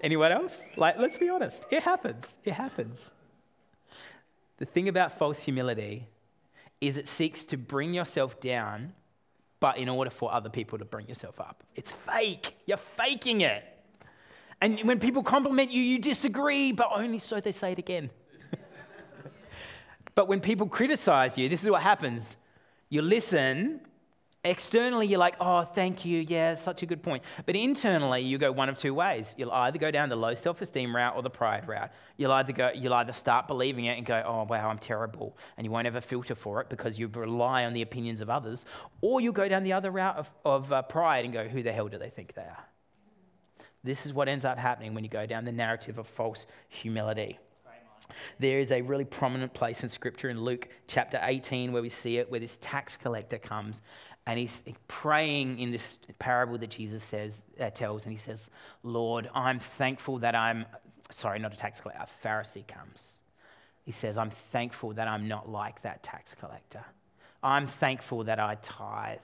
Anyone 0.02 0.32
else? 0.32 0.58
Like, 0.78 0.98
let's 0.98 1.18
be 1.18 1.28
honest. 1.28 1.62
It 1.70 1.84
happens. 1.84 2.38
It 2.46 2.54
happens. 2.54 3.12
The 4.60 4.66
thing 4.66 4.88
about 4.88 5.18
false 5.18 5.42
humility 5.42 6.08
is 6.80 6.96
it 6.96 7.10
seeks 7.10 7.44
to 7.48 7.58
bring 7.58 7.94
yourself 7.94 8.40
down, 8.40 8.94
but 9.60 9.78
in 9.78 9.90
order 9.90 10.10
for 10.10 10.34
other 10.34 10.50
people 10.50 10.78
to 10.78 10.86
bring 10.86 11.10
yourself 11.10 11.42
up. 11.42 11.66
It's 11.76 11.92
fake. 11.92 12.56
You're 12.66 12.78
faking 12.78 13.42
it. 13.42 13.66
And 14.62 14.80
when 14.82 15.00
people 15.00 15.24
compliment 15.24 15.72
you, 15.72 15.82
you 15.82 16.00
disagree, 16.00 16.72
but 16.72 16.90
only 16.94 17.20
so 17.20 17.40
they 17.40 17.52
say 17.52 17.72
it 17.72 17.80
again. 17.80 18.12
but 20.16 20.28
when 20.28 20.40
people 20.40 20.68
criticize 20.68 21.38
you, 21.38 21.50
this 21.50 21.64
is 21.64 21.70
what 21.70 21.82
happens. 21.82 22.36
You 22.90 23.02
listen, 23.02 23.82
Externally, 24.44 25.06
you're 25.06 25.20
like, 25.20 25.36
oh, 25.40 25.62
thank 25.62 26.04
you. 26.04 26.26
Yeah, 26.28 26.56
such 26.56 26.82
a 26.82 26.88
good 26.88 27.04
point. 27.04 27.22
But 27.46 27.56
internally, 27.56 28.22
you 28.22 28.40
go 28.40 28.52
one 28.52 28.70
of 28.70 28.78
two 28.78 28.92
ways. 28.92 29.36
You'll 29.38 29.52
either 29.52 29.78
go 29.78 29.92
down 29.92 30.10
the 30.10 30.16
low 30.16 30.34
self 30.34 30.64
esteem 30.64 30.96
route 30.96 31.16
or 31.16 31.22
the 31.22 31.30
pride 31.30 31.68
route. 31.68 31.92
You'll 32.18 32.32
either, 32.32 32.52
go, 32.52 32.72
you'll 32.74 32.96
either 32.96 33.14
start 33.14 33.48
believing 33.48 33.86
it 33.86 34.00
and 34.00 34.06
go, 34.06 34.24
oh, 34.26 34.48
wow, 34.50 34.68
I'm 34.68 34.80
terrible. 34.80 35.38
And 35.58 35.66
you 35.66 35.70
won't 35.70 35.86
ever 35.86 36.02
filter 36.02 36.34
for 36.34 36.60
it 36.60 36.70
because 36.70 36.98
you 36.98 37.08
rely 37.08 37.66
on 37.66 37.74
the 37.74 37.84
opinions 37.84 38.20
of 38.20 38.32
others. 38.32 38.66
Or 39.02 39.22
you'll 39.22 39.32
go 39.32 39.48
down 39.48 39.64
the 39.64 39.74
other 39.74 39.92
route 39.92 40.18
of, 40.18 40.32
of 40.44 40.74
uh, 40.74 40.82
pride 40.82 41.24
and 41.24 41.32
go, 41.32 41.48
who 41.48 41.62
the 41.62 41.72
hell 41.72 41.88
do 41.88 42.00
they 42.00 42.10
think 42.10 42.34
they 42.34 42.42
are? 42.42 42.66
This 43.84 44.06
is 44.06 44.14
what 44.14 44.28
ends 44.28 44.46
up 44.46 44.58
happening 44.58 44.94
when 44.94 45.04
you 45.04 45.10
go 45.10 45.26
down 45.26 45.46
the 45.46 45.52
narrative 45.52 45.98
of 45.98 46.08
false 46.08 46.46
humility. 46.70 47.40
There 48.40 48.60
is 48.60 48.72
a 48.72 48.82
really 48.82 49.06
prominent 49.06 49.54
place 49.54 49.84
in 49.84 49.90
Scripture 49.90 50.30
in 50.30 50.42
Luke 50.42 50.68
chapter 50.88 51.20
18 51.22 51.72
where 51.72 51.82
we 51.82 51.90
see 51.90 52.18
it, 52.18 52.30
where 52.30 52.40
this 52.40 52.58
tax 52.62 52.98
collector 52.98 53.38
comes 53.38 53.82
and 54.28 54.38
he's 54.38 54.64
praying 54.88 55.60
in 55.60 55.72
this 55.72 56.00
parable 56.20 56.58
that 56.60 56.70
Jesus 56.70 57.04
says, 57.04 57.44
uh, 57.60 57.70
tells, 57.72 58.06
and 58.06 58.12
he 58.12 58.20
says, 58.20 58.50
Lord, 58.84 59.30
I'm 59.34 59.60
thankful 59.60 60.20
that 60.20 60.36
I'm, 60.36 60.66
sorry, 61.10 61.40
not 61.40 61.54
a 61.54 61.58
tax 61.58 61.82
collector, 61.82 62.04
a 62.04 62.28
Pharisee 62.28 62.68
comes. 62.68 63.22
He 63.84 63.92
says, 63.92 64.18
I'm 64.18 64.30
thankful 64.30 64.94
that 64.94 65.08
I'm 65.08 65.28
not 65.28 65.50
like 65.50 65.82
that 65.82 66.04
tax 66.04 66.36
collector. 66.40 66.86
I'm 67.42 67.66
thankful 67.66 68.26
that 68.26 68.40
I 68.40 68.56
tithe. 68.62 69.18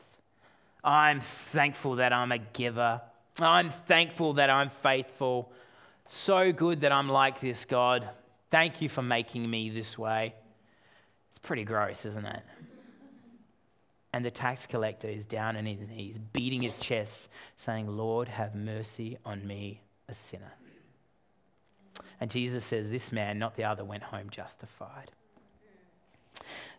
I'm 0.84 1.22
thankful 1.22 1.98
that 1.98 2.12
I'm 2.12 2.32
a 2.32 2.40
giver. 2.40 3.02
I'm 3.40 3.70
thankful 3.70 4.34
that 4.34 4.50
I'm 4.50 4.70
faithful. 4.70 5.52
So 6.06 6.52
good 6.52 6.82
that 6.82 6.92
I'm 6.92 7.10
like 7.10 7.40
this, 7.40 7.66
God. 7.66 8.08
Thank 8.50 8.82
you 8.82 8.90
for 8.90 9.02
making 9.02 9.50
me 9.50 9.70
this 9.70 9.98
way. 9.98 10.34
It's 11.30 11.40
pretty 11.40 11.64
gross, 11.64 12.06
isn't 12.06 12.26
it? 12.26 12.42
And 14.14 14.26
the 14.26 14.32
tax 14.32 14.66
collector 14.66 15.08
is 15.08 15.26
down 15.26 15.58
on 15.58 15.66
his 15.66 15.88
knees, 15.88 16.18
beating 16.18 16.62
his 16.62 16.76
chest, 16.78 17.30
saying, 17.58 17.88
Lord, 17.88 18.28
have 18.28 18.56
mercy 18.56 19.18
on 19.26 19.46
me, 19.46 19.82
a 20.08 20.14
sinner. 20.14 20.54
And 22.20 22.32
Jesus 22.32 22.66
says, 22.66 22.90
This 22.90 23.12
man, 23.12 23.38
not 23.38 23.56
the 23.56 23.66
other, 23.66 23.84
went 23.84 24.04
home 24.04 24.30
justified. 24.30 25.12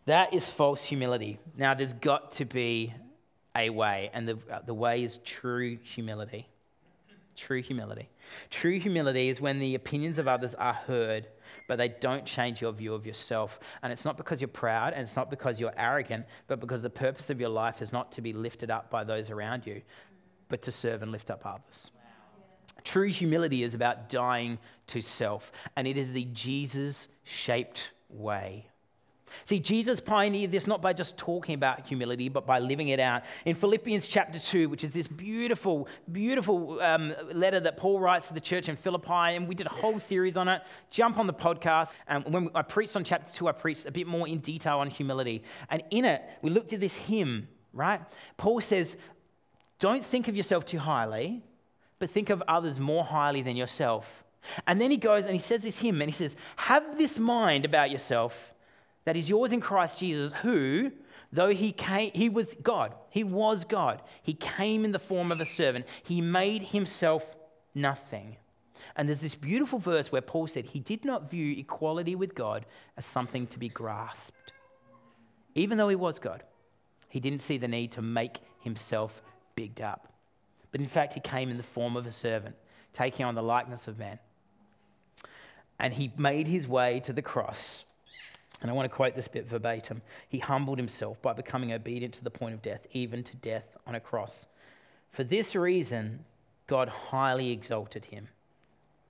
That 0.06 0.32
is 0.32 0.46
false 0.46 0.82
humility. 0.82 1.38
Now, 1.56 1.74
there's 1.74 1.92
got 1.92 2.32
to 2.32 2.44
be 2.44 2.94
a 3.56 3.70
way, 3.70 4.10
and 4.12 4.28
the, 4.28 4.38
uh, 4.50 4.60
the 4.64 4.74
way 4.74 5.02
is 5.02 5.18
true 5.24 5.78
humility. 5.82 6.48
True 7.36 7.62
humility. 7.62 8.08
True 8.50 8.78
humility 8.78 9.28
is 9.28 9.40
when 9.40 9.58
the 9.60 9.74
opinions 9.74 10.18
of 10.18 10.26
others 10.26 10.54
are 10.56 10.72
heard 10.72 11.28
but 11.66 11.76
they 11.76 11.88
don't 11.88 12.24
change 12.24 12.60
your 12.60 12.72
view 12.72 12.94
of 12.94 13.06
yourself. 13.06 13.60
And 13.82 13.92
it's 13.92 14.04
not 14.04 14.16
because 14.16 14.40
you're 14.40 14.48
proud 14.48 14.92
and 14.92 15.02
it's 15.02 15.16
not 15.16 15.30
because 15.30 15.60
you're 15.60 15.74
arrogant, 15.76 16.26
but 16.46 16.60
because 16.60 16.82
the 16.82 16.90
purpose 16.90 17.30
of 17.30 17.40
your 17.40 17.50
life 17.50 17.82
is 17.82 17.92
not 17.92 18.10
to 18.12 18.22
be 18.22 18.32
lifted 18.32 18.70
up 18.70 18.90
by 18.90 19.04
those 19.04 19.30
around 19.30 19.66
you, 19.66 19.82
but 20.48 20.62
to 20.62 20.72
serve 20.72 21.02
and 21.02 21.12
lift 21.12 21.30
up 21.30 21.44
others. 21.44 21.90
True 22.84 23.08
humility 23.08 23.64
is 23.64 23.74
about 23.74 24.08
dying 24.08 24.58
to 24.86 25.00
self, 25.00 25.52
and 25.76 25.86
it 25.86 25.96
is 25.96 26.12
the 26.12 26.24
Jesus 26.32 27.08
shaped 27.24 27.90
way 28.08 28.66
See, 29.44 29.58
Jesus 29.60 30.00
pioneered 30.00 30.52
this 30.52 30.66
not 30.66 30.82
by 30.82 30.92
just 30.92 31.16
talking 31.16 31.54
about 31.54 31.86
humility, 31.86 32.28
but 32.28 32.46
by 32.46 32.58
living 32.58 32.88
it 32.88 33.00
out. 33.00 33.22
In 33.44 33.54
Philippians 33.54 34.06
chapter 34.06 34.38
2, 34.38 34.68
which 34.68 34.84
is 34.84 34.92
this 34.92 35.08
beautiful, 35.08 35.88
beautiful 36.10 36.80
um, 36.80 37.14
letter 37.32 37.60
that 37.60 37.76
Paul 37.76 38.00
writes 38.00 38.28
to 38.28 38.34
the 38.34 38.40
church 38.40 38.68
in 38.68 38.76
Philippi, 38.76 39.36
and 39.36 39.48
we 39.48 39.54
did 39.54 39.66
a 39.66 39.70
whole 39.70 39.98
series 39.98 40.36
on 40.36 40.48
it. 40.48 40.62
Jump 40.90 41.18
on 41.18 41.26
the 41.26 41.34
podcast. 41.34 41.92
And 42.06 42.24
when 42.26 42.50
I 42.54 42.62
preached 42.62 42.96
on 42.96 43.04
chapter 43.04 43.32
2, 43.32 43.48
I 43.48 43.52
preached 43.52 43.86
a 43.86 43.90
bit 43.90 44.06
more 44.06 44.28
in 44.28 44.38
detail 44.38 44.78
on 44.78 44.90
humility. 44.90 45.42
And 45.70 45.82
in 45.90 46.04
it, 46.04 46.22
we 46.42 46.50
looked 46.50 46.72
at 46.72 46.80
this 46.80 46.94
hymn, 46.94 47.48
right? 47.72 48.00
Paul 48.36 48.60
says, 48.60 48.96
Don't 49.78 50.04
think 50.04 50.28
of 50.28 50.36
yourself 50.36 50.64
too 50.64 50.78
highly, 50.78 51.42
but 51.98 52.10
think 52.10 52.30
of 52.30 52.42
others 52.48 52.78
more 52.78 53.04
highly 53.04 53.42
than 53.42 53.56
yourself. 53.56 54.24
And 54.66 54.80
then 54.80 54.90
he 54.90 54.96
goes 54.96 55.24
and 55.24 55.34
he 55.34 55.40
says 55.40 55.62
this 55.62 55.78
hymn, 55.78 56.00
and 56.00 56.10
he 56.10 56.14
says, 56.14 56.36
Have 56.56 56.96
this 56.96 57.18
mind 57.18 57.64
about 57.64 57.90
yourself 57.90 58.52
that 59.08 59.16
is 59.16 59.26
yours 59.26 59.52
in 59.52 59.60
Christ 59.62 59.96
Jesus, 59.96 60.34
who, 60.42 60.92
though 61.32 61.48
he 61.48 61.72
came, 61.72 62.10
he 62.12 62.28
was 62.28 62.54
God, 62.62 62.94
he 63.08 63.24
was 63.24 63.64
God, 63.64 64.02
he 64.22 64.34
came 64.34 64.84
in 64.84 64.92
the 64.92 64.98
form 64.98 65.32
of 65.32 65.40
a 65.40 65.46
servant, 65.46 65.86
he 66.02 66.20
made 66.20 66.60
himself 66.60 67.24
nothing. 67.74 68.36
And 68.96 69.08
there's 69.08 69.22
this 69.22 69.34
beautiful 69.34 69.78
verse 69.78 70.12
where 70.12 70.20
Paul 70.20 70.46
said 70.46 70.66
he 70.66 70.80
did 70.80 71.06
not 71.06 71.30
view 71.30 71.58
equality 71.58 72.16
with 72.16 72.34
God 72.34 72.66
as 72.98 73.06
something 73.06 73.46
to 73.46 73.58
be 73.58 73.70
grasped. 73.70 74.52
Even 75.54 75.78
though 75.78 75.88
he 75.88 75.96
was 75.96 76.18
God, 76.18 76.42
he 77.08 77.18
didn't 77.18 77.40
see 77.40 77.56
the 77.56 77.66
need 77.66 77.92
to 77.92 78.02
make 78.02 78.40
himself 78.60 79.22
bigged 79.54 79.80
up. 79.80 80.12
But 80.70 80.82
in 80.82 80.86
fact, 80.86 81.14
he 81.14 81.20
came 81.20 81.48
in 81.48 81.56
the 81.56 81.62
form 81.62 81.96
of 81.96 82.06
a 82.06 82.10
servant, 82.10 82.56
taking 82.92 83.24
on 83.24 83.34
the 83.34 83.42
likeness 83.42 83.88
of 83.88 83.98
man. 83.98 84.18
And 85.78 85.94
he 85.94 86.12
made 86.18 86.46
his 86.46 86.68
way 86.68 87.00
to 87.06 87.14
the 87.14 87.22
cross 87.22 87.86
and 88.60 88.70
I 88.70 88.74
want 88.74 88.90
to 88.90 88.94
quote 88.94 89.14
this 89.14 89.28
bit 89.28 89.46
verbatim. 89.46 90.02
He 90.28 90.38
humbled 90.38 90.78
himself 90.78 91.20
by 91.22 91.32
becoming 91.32 91.72
obedient 91.72 92.14
to 92.14 92.24
the 92.24 92.30
point 92.30 92.54
of 92.54 92.62
death, 92.62 92.86
even 92.92 93.22
to 93.24 93.36
death 93.36 93.76
on 93.86 93.94
a 93.94 94.00
cross. 94.00 94.46
For 95.10 95.24
this 95.24 95.54
reason, 95.54 96.24
God 96.66 96.88
highly 96.88 97.50
exalted 97.50 98.06
him 98.06 98.28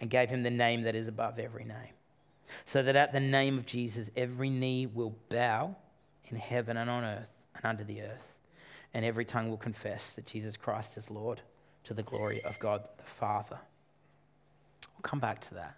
and 0.01 0.11
gave 0.11 0.29
him 0.29 0.43
the 0.43 0.51
name 0.51 0.83
that 0.83 0.95
is 0.95 1.09
above 1.09 1.39
every 1.39 1.65
name, 1.65 1.95
so 2.65 2.83
that 2.83 2.97
at 2.97 3.13
the 3.13 3.21
name 3.21 3.59
of 3.59 3.67
Jesus, 3.67 4.11
every 4.17 4.51
knee 4.51 4.87
will 4.87 5.17
bow 5.29 5.75
in 6.29 6.37
heaven 6.37 6.77
and 6.77 6.89
on 6.91 7.05
earth 7.05 7.31
and 7.57 7.65
under 7.65 7.85
the 7.85 8.03
earth, 8.03 8.39
and 8.95 9.05
every 9.05 9.25
tongue 9.25 9.51
will 9.51 9.57
confess 9.57 10.13
that 10.13 10.27
Jesus 10.27 10.57
Christ 10.57 10.97
is 10.97 11.11
Lord 11.11 11.41
to 11.85 11.95
the 11.95 12.03
glory 12.03 12.43
of 12.45 12.59
God 12.59 12.83
the 12.99 13.05
Father. 13.05 13.59
We'll 14.95 15.03
come 15.03 15.21
back 15.21 15.41
to 15.43 15.55
that. 15.55 15.77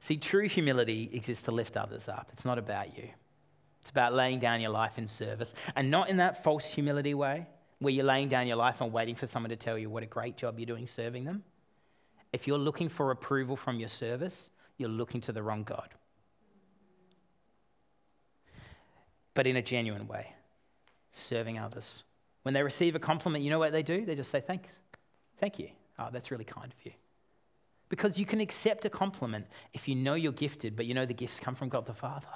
See, 0.00 0.16
true 0.16 0.48
humility 0.48 1.10
exists 1.12 1.44
to 1.44 1.50
lift 1.50 1.76
others 1.76 2.08
up. 2.08 2.30
It's 2.32 2.44
not 2.44 2.58
about 2.58 2.96
you. 2.96 3.08
It's 3.80 3.90
about 3.90 4.14
laying 4.14 4.38
down 4.38 4.60
your 4.60 4.70
life 4.70 4.98
in 4.98 5.06
service 5.06 5.54
and 5.74 5.90
not 5.90 6.08
in 6.08 6.18
that 6.18 6.44
false 6.44 6.66
humility 6.66 7.14
way 7.14 7.46
where 7.80 7.92
you're 7.92 8.04
laying 8.04 8.28
down 8.28 8.46
your 8.46 8.56
life 8.56 8.80
and 8.80 8.92
waiting 8.92 9.14
for 9.14 9.26
someone 9.26 9.50
to 9.50 9.56
tell 9.56 9.78
you 9.78 9.88
what 9.88 10.02
a 10.02 10.06
great 10.06 10.36
job 10.36 10.58
you're 10.58 10.66
doing 10.66 10.86
serving 10.86 11.24
them. 11.24 11.42
If 12.32 12.46
you're 12.46 12.58
looking 12.58 12.88
for 12.88 13.10
approval 13.10 13.56
from 13.56 13.78
your 13.78 13.88
service, 13.88 14.50
you're 14.76 14.88
looking 14.88 15.20
to 15.22 15.32
the 15.32 15.42
wrong 15.42 15.64
God. 15.64 15.88
but 19.38 19.46
in 19.46 19.54
a 19.54 19.62
genuine 19.62 20.08
way, 20.08 20.34
serving 21.12 21.60
others. 21.60 22.02
When 22.42 22.54
they 22.54 22.62
receive 22.64 22.96
a 22.96 22.98
compliment, 22.98 23.44
you 23.44 23.50
know 23.50 23.60
what 23.60 23.70
they 23.70 23.84
do? 23.84 24.04
They 24.04 24.16
just 24.16 24.32
say, 24.32 24.40
Thanks. 24.40 24.80
Thank 25.38 25.60
you. 25.60 25.68
Oh, 25.96 26.08
that's 26.10 26.32
really 26.32 26.44
kind 26.44 26.72
of 26.76 26.84
you. 26.84 26.90
Because 27.88 28.18
you 28.18 28.26
can 28.26 28.40
accept 28.40 28.84
a 28.84 28.90
compliment 28.90 29.46
if 29.72 29.88
you 29.88 29.94
know 29.94 30.14
you're 30.14 30.32
gifted, 30.32 30.76
but 30.76 30.86
you 30.86 30.94
know 30.94 31.06
the 31.06 31.14
gifts 31.14 31.40
come 31.40 31.54
from 31.54 31.68
God 31.68 31.86
the 31.86 31.94
Father. 31.94 32.28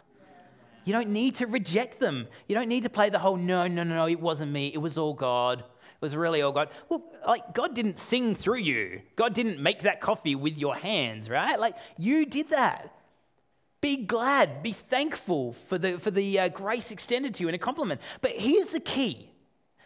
You 0.84 0.92
don't 0.92 1.10
need 1.10 1.36
to 1.36 1.46
reject 1.46 2.00
them. 2.00 2.26
You 2.48 2.54
don't 2.54 2.68
need 2.68 2.82
to 2.82 2.90
play 2.90 3.10
the 3.10 3.18
whole 3.18 3.36
no, 3.36 3.66
no, 3.66 3.82
no, 3.82 3.94
no, 3.94 4.08
it 4.08 4.20
wasn't 4.20 4.50
me, 4.50 4.72
it 4.72 4.78
was 4.78 4.98
all 4.98 5.14
God. 5.14 5.60
It 5.60 6.06
was 6.06 6.16
really 6.16 6.42
all 6.42 6.50
God. 6.50 6.70
Well, 6.88 7.04
like 7.26 7.54
God 7.54 7.74
didn't 7.74 7.98
sing 7.98 8.34
through 8.34 8.58
you. 8.58 9.02
God 9.14 9.34
didn't 9.34 9.60
make 9.60 9.80
that 9.80 10.00
coffee 10.00 10.34
with 10.34 10.58
your 10.58 10.74
hands, 10.74 11.30
right? 11.30 11.60
Like 11.60 11.76
you 11.96 12.26
did 12.26 12.48
that. 12.48 12.92
Be 13.80 13.96
glad, 13.96 14.62
be 14.62 14.72
thankful 14.72 15.54
for 15.68 15.76
the, 15.76 15.98
for 15.98 16.12
the 16.12 16.38
uh, 16.38 16.48
grace 16.48 16.92
extended 16.92 17.34
to 17.34 17.42
you 17.42 17.48
in 17.48 17.54
a 17.54 17.58
compliment. 17.58 18.00
But 18.20 18.32
here's 18.32 18.70
the 18.70 18.80
key 18.80 19.28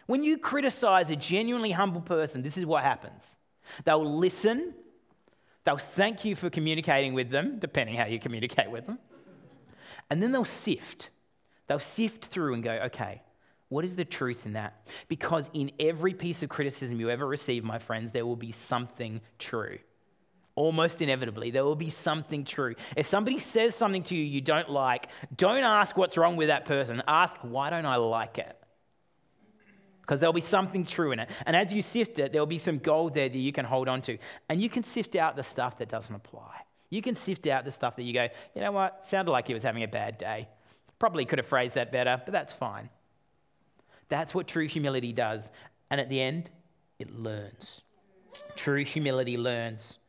when 0.05 0.23
you 0.23 0.37
criticize 0.37 1.09
a 1.11 1.15
genuinely 1.15 1.71
humble 1.71 2.01
person, 2.01 2.41
this 2.41 2.57
is 2.57 2.65
what 2.65 2.83
happens 2.83 3.35
they'll 3.83 4.17
listen, 4.17 4.73
they'll 5.67 5.77
thank 5.77 6.23
you 6.23 6.33
for 6.33 6.49
communicating 6.49 7.13
with 7.13 7.29
them, 7.29 7.59
depending 7.59 7.97
how 7.97 8.05
you 8.05 8.19
communicate 8.19 8.71
with 8.71 8.85
them, 8.85 8.99
and 10.09 10.23
then 10.23 10.31
they'll 10.31 10.45
sift. 10.45 11.09
They'll 11.67 11.77
sift 11.77 12.25
through 12.25 12.53
and 12.53 12.63
go, 12.63 12.71
okay, 12.85 13.21
what 13.67 13.83
is 13.83 13.97
the 13.97 14.05
truth 14.05 14.45
in 14.45 14.53
that? 14.53 14.87
Because 15.09 15.49
in 15.51 15.71
every 15.77 16.13
piece 16.13 16.41
of 16.41 16.47
criticism 16.47 17.01
you 17.01 17.09
ever 17.09 17.27
receive, 17.27 17.65
my 17.65 17.79
friends, 17.79 18.13
there 18.13 18.25
will 18.25 18.37
be 18.37 18.53
something 18.53 19.19
true. 19.39 19.77
Almost 20.55 21.01
inevitably, 21.01 21.51
there 21.51 21.65
will 21.65 21.75
be 21.75 21.89
something 21.89 22.45
true. 22.45 22.75
If 22.95 23.07
somebody 23.07 23.39
says 23.39 23.75
something 23.75 24.03
to 24.03 24.15
you 24.15 24.23
you 24.23 24.39
don't 24.39 24.69
like, 24.69 25.09
don't 25.35 25.57
ask 25.57 25.97
what's 25.97 26.17
wrong 26.17 26.37
with 26.37 26.47
that 26.47 26.63
person. 26.63 27.03
Ask, 27.09 27.35
why 27.41 27.69
don't 27.69 27.85
I 27.85 27.97
like 27.97 28.37
it? 28.37 28.56
Because 30.07 30.21
there'll 30.21 30.31
be 30.31 30.39
something 30.39 30.85
true 30.85 31.11
in 31.11 31.19
it. 31.19 31.29
And 31.45 31.53
as 31.53 31.73
you 31.73 31.81
sift 31.81 32.17
it, 32.17 32.31
there'll 32.31 32.47
be 32.47 32.59
some 32.59 32.77
gold 32.77 33.13
there 33.13 33.27
that 33.27 33.37
you 33.37 33.51
can 33.51 33.65
hold 33.65 33.89
on 33.89 34.01
to. 34.03 34.17
And 34.47 34.61
you 34.61 34.69
can 34.69 34.81
sift 34.81 35.17
out 35.17 35.35
the 35.35 35.43
stuff 35.43 35.79
that 35.79 35.89
doesn't 35.89 36.15
apply. 36.15 36.61
You 36.89 37.01
can 37.01 37.17
sift 37.17 37.45
out 37.45 37.65
the 37.65 37.71
stuff 37.71 37.97
that 37.97 38.03
you 38.03 38.13
go, 38.13 38.29
you 38.55 38.61
know 38.61 38.71
what, 38.71 39.05
sounded 39.05 39.31
like 39.31 39.47
he 39.47 39.53
was 39.53 39.63
having 39.63 39.83
a 39.83 39.87
bad 39.87 40.17
day. 40.17 40.47
Probably 40.97 41.25
could 41.25 41.39
have 41.39 41.45
phrased 41.45 41.75
that 41.75 41.91
better, 41.91 42.21
but 42.23 42.31
that's 42.31 42.53
fine. 42.53 42.89
That's 44.07 44.33
what 44.33 44.47
true 44.47 44.65
humility 44.65 45.11
does. 45.11 45.51
And 45.89 45.99
at 45.99 46.09
the 46.09 46.21
end, 46.21 46.49
it 46.99 47.13
learns. 47.13 47.81
True 48.55 48.85
humility 48.85 49.37
learns. 49.37 49.99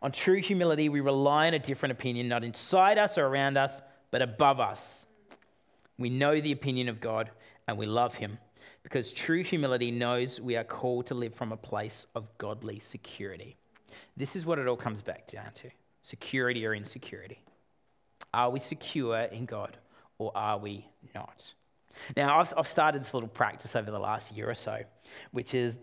On 0.00 0.12
true 0.12 0.40
humility, 0.40 0.88
we 0.88 1.00
rely 1.00 1.48
on 1.48 1.54
a 1.54 1.58
different 1.58 1.92
opinion, 1.92 2.28
not 2.28 2.44
inside 2.44 2.98
us 2.98 3.18
or 3.18 3.26
around 3.26 3.58
us, 3.58 3.82
but 4.12 4.22
above 4.22 4.60
us. 4.60 5.06
We 5.98 6.08
know 6.08 6.40
the 6.40 6.52
opinion 6.52 6.88
of 6.88 7.00
God 7.00 7.30
and 7.66 7.76
we 7.76 7.86
love 7.86 8.14
Him 8.14 8.38
because 8.82 9.12
true 9.12 9.42
humility 9.42 9.90
knows 9.90 10.40
we 10.40 10.56
are 10.56 10.64
called 10.64 11.06
to 11.06 11.14
live 11.14 11.34
from 11.34 11.52
a 11.52 11.56
place 11.56 12.06
of 12.14 12.26
godly 12.38 12.78
security. 12.78 13.56
This 14.16 14.36
is 14.36 14.46
what 14.46 14.58
it 14.58 14.66
all 14.66 14.76
comes 14.76 15.02
back 15.02 15.26
down 15.26 15.52
to 15.56 15.70
security 16.02 16.64
or 16.66 16.74
insecurity. 16.74 17.42
Are 18.32 18.50
we 18.50 18.60
secure 18.60 19.18
in 19.18 19.44
God 19.44 19.76
or 20.18 20.32
are 20.34 20.58
we 20.58 20.86
not? 21.14 21.52
Now, 22.16 22.40
I've, 22.40 22.52
I've 22.56 22.68
started 22.68 23.02
this 23.02 23.12
little 23.12 23.28
practice 23.28 23.76
over 23.76 23.90
the 23.90 23.98
last 23.98 24.32
year 24.32 24.48
or 24.48 24.54
so, 24.54 24.80
which 25.32 25.54
is 25.54 25.78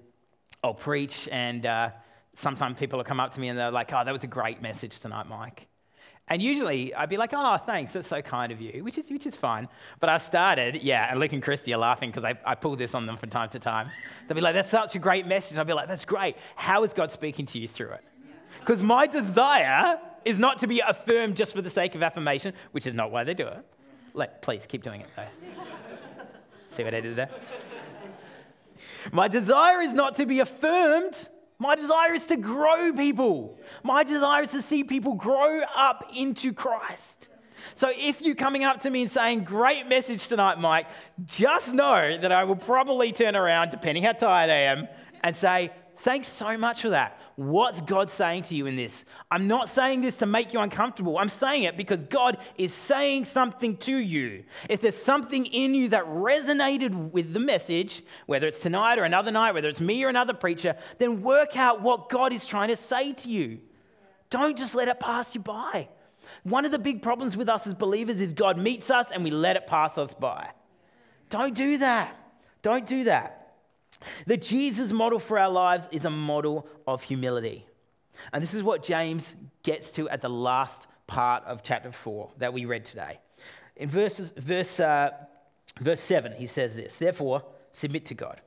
I'll 0.63 0.73
preach, 0.73 1.29
and 1.31 1.65
uh, 1.65 1.91
sometimes 2.33 2.79
people 2.79 2.97
will 2.97 3.03
come 3.03 3.19
up 3.19 3.33
to 3.33 3.39
me 3.39 3.49
and 3.49 3.59
they're 3.59 3.71
like, 3.71 3.91
Oh, 3.93 4.03
that 4.03 4.11
was 4.11 4.23
a 4.23 4.27
great 4.27 4.61
message 4.61 4.99
tonight, 4.99 5.27
Mike. 5.27 5.67
And 6.29 6.41
usually 6.41 6.93
I'd 6.93 7.09
be 7.09 7.17
like, 7.17 7.31
Oh, 7.33 7.57
thanks, 7.57 7.93
that's 7.93 8.07
so 8.07 8.21
kind 8.21 8.51
of 8.51 8.59
you, 8.59 8.83
which 8.83 8.97
is, 8.97 9.09
which 9.09 9.25
is 9.25 9.35
fine. 9.35 9.67
But 9.99 10.09
I 10.09 10.17
started, 10.17 10.81
yeah, 10.83 11.09
and 11.09 11.19
Luke 11.19 11.33
and 11.33 11.41
Christy 11.41 11.73
are 11.73 11.77
laughing 11.77 12.09
because 12.09 12.23
I, 12.23 12.37
I 12.45 12.55
pull 12.55 12.75
this 12.75 12.93
on 12.93 13.05
them 13.05 13.17
from 13.17 13.29
time 13.29 13.49
to 13.49 13.59
time. 13.59 13.89
They'll 14.27 14.35
be 14.35 14.41
like, 14.41 14.53
That's 14.55 14.69
such 14.69 14.95
a 14.95 14.99
great 14.99 15.25
message. 15.25 15.57
I'll 15.57 15.65
be 15.65 15.73
like, 15.73 15.87
That's 15.87 16.05
great. 16.05 16.35
How 16.55 16.83
is 16.83 16.93
God 16.93 17.11
speaking 17.11 17.45
to 17.47 17.59
you 17.59 17.67
through 17.67 17.91
it? 17.91 18.03
Because 18.59 18.81
my 18.81 19.07
desire 19.07 19.99
is 20.25 20.37
not 20.37 20.59
to 20.59 20.67
be 20.67 20.81
affirmed 20.81 21.37
just 21.37 21.53
for 21.53 21.61
the 21.61 21.69
sake 21.69 21.95
of 21.95 22.03
affirmation, 22.03 22.53
which 22.71 22.85
is 22.85 22.93
not 22.93 23.11
why 23.11 23.23
they 23.23 23.33
do 23.33 23.47
it. 23.47 23.65
Like, 24.13 24.41
please 24.41 24.65
keep 24.65 24.83
doing 24.83 25.01
it 25.01 25.07
though. 25.15 25.27
See 26.71 26.83
what 26.83 26.93
I 26.93 27.01
did 27.01 27.15
there? 27.15 27.29
My 29.11 29.27
desire 29.27 29.81
is 29.81 29.93
not 29.93 30.17
to 30.17 30.25
be 30.25 30.39
affirmed. 30.41 31.29
My 31.59 31.75
desire 31.75 32.13
is 32.13 32.25
to 32.27 32.37
grow 32.37 32.93
people. 32.93 33.57
My 33.83 34.03
desire 34.03 34.43
is 34.43 34.51
to 34.51 34.61
see 34.61 34.83
people 34.83 35.15
grow 35.15 35.61
up 35.75 36.11
into 36.15 36.53
Christ. 36.53 37.29
So 37.75 37.91
if 37.95 38.21
you're 38.21 38.35
coming 38.35 38.63
up 38.63 38.81
to 38.81 38.89
me 38.89 39.03
and 39.03 39.11
saying, 39.11 39.43
Great 39.43 39.87
message 39.87 40.27
tonight, 40.27 40.59
Mike, 40.59 40.87
just 41.25 41.73
know 41.73 42.17
that 42.19 42.31
I 42.31 42.43
will 42.43 42.55
probably 42.55 43.11
turn 43.11 43.35
around, 43.35 43.71
depending 43.71 44.03
how 44.03 44.13
tired 44.13 44.49
I 44.49 44.55
am, 44.55 44.87
and 45.23 45.35
say, 45.35 45.71
Thanks 45.99 46.27
so 46.27 46.55
much 46.57 46.83
for 46.83 46.89
that. 46.89 47.19
What's 47.37 47.81
God 47.81 48.11
saying 48.11 48.43
to 48.43 48.55
you 48.55 48.67
in 48.67 48.75
this? 48.75 49.03
I'm 49.31 49.47
not 49.47 49.67
saying 49.67 50.01
this 50.01 50.17
to 50.17 50.27
make 50.27 50.53
you 50.53 50.59
uncomfortable. 50.59 51.17
I'm 51.17 51.29
saying 51.29 51.63
it 51.63 51.75
because 51.75 52.03
God 52.03 52.37
is 52.55 52.71
saying 52.71 53.25
something 53.25 53.77
to 53.77 53.97
you. 53.97 54.43
If 54.69 54.81
there's 54.81 54.95
something 54.95 55.47
in 55.47 55.73
you 55.73 55.89
that 55.89 56.05
resonated 56.05 57.11
with 57.11 57.33
the 57.33 57.39
message, 57.39 58.03
whether 58.27 58.45
it's 58.45 58.59
tonight 58.59 58.99
or 58.99 59.05
another 59.05 59.31
night, 59.31 59.53
whether 59.55 59.69
it's 59.69 59.81
me 59.81 60.03
or 60.03 60.09
another 60.09 60.35
preacher, 60.35 60.75
then 60.99 61.23
work 61.23 61.57
out 61.57 61.81
what 61.81 62.09
God 62.09 62.31
is 62.31 62.45
trying 62.45 62.69
to 62.69 62.77
say 62.77 63.13
to 63.13 63.29
you. 63.29 63.59
Don't 64.29 64.57
just 64.57 64.75
let 64.75 64.87
it 64.87 64.99
pass 64.99 65.33
you 65.33 65.41
by. 65.41 65.89
One 66.43 66.63
of 66.63 66.71
the 66.71 66.79
big 66.79 67.01
problems 67.01 67.35
with 67.35 67.49
us 67.49 67.65
as 67.65 67.73
believers 67.73 68.21
is 68.21 68.33
God 68.33 68.59
meets 68.59 68.91
us 68.91 69.07
and 69.11 69.23
we 69.23 69.31
let 69.31 69.55
it 69.55 69.65
pass 69.65 69.97
us 69.97 70.13
by. 70.13 70.49
Don't 71.31 71.55
do 71.55 71.79
that. 71.79 72.15
Don't 72.61 72.85
do 72.85 73.05
that. 73.05 73.36
The 74.25 74.37
Jesus 74.37 74.91
model 74.91 75.19
for 75.19 75.39
our 75.39 75.49
lives 75.49 75.87
is 75.91 76.05
a 76.05 76.09
model 76.09 76.67
of 76.85 77.03
humility. 77.03 77.65
And 78.33 78.41
this 78.41 78.53
is 78.53 78.63
what 78.63 78.83
James 78.83 79.35
gets 79.63 79.91
to 79.91 80.09
at 80.09 80.21
the 80.21 80.29
last 80.29 80.87
part 81.07 81.43
of 81.45 81.63
chapter 81.63 81.91
4 81.91 82.31
that 82.37 82.53
we 82.53 82.65
read 82.65 82.85
today. 82.85 83.19
In 83.75 83.89
verses, 83.89 84.33
verse, 84.35 84.79
uh, 84.79 85.11
verse 85.79 86.01
7, 86.01 86.33
he 86.33 86.47
says 86.47 86.75
this 86.75 86.97
Therefore, 86.97 87.43
submit 87.71 88.05
to 88.05 88.13
God. 88.13 88.41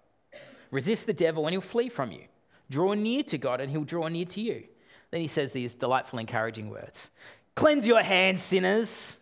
Resist 0.70 1.06
the 1.06 1.12
devil, 1.12 1.46
and 1.46 1.52
he'll 1.52 1.60
flee 1.60 1.88
from 1.88 2.12
you. 2.12 2.24
Draw 2.68 2.94
near 2.94 3.22
to 3.24 3.38
God, 3.38 3.60
and 3.60 3.70
he'll 3.70 3.84
draw 3.84 4.08
near 4.08 4.26
to 4.26 4.40
you. 4.40 4.64
Then 5.10 5.20
he 5.20 5.28
says 5.28 5.52
these 5.52 5.74
delightful, 5.74 6.18
encouraging 6.18 6.70
words 6.70 7.10
Cleanse 7.54 7.86
your 7.86 8.02
hands, 8.02 8.42
sinners. 8.42 9.16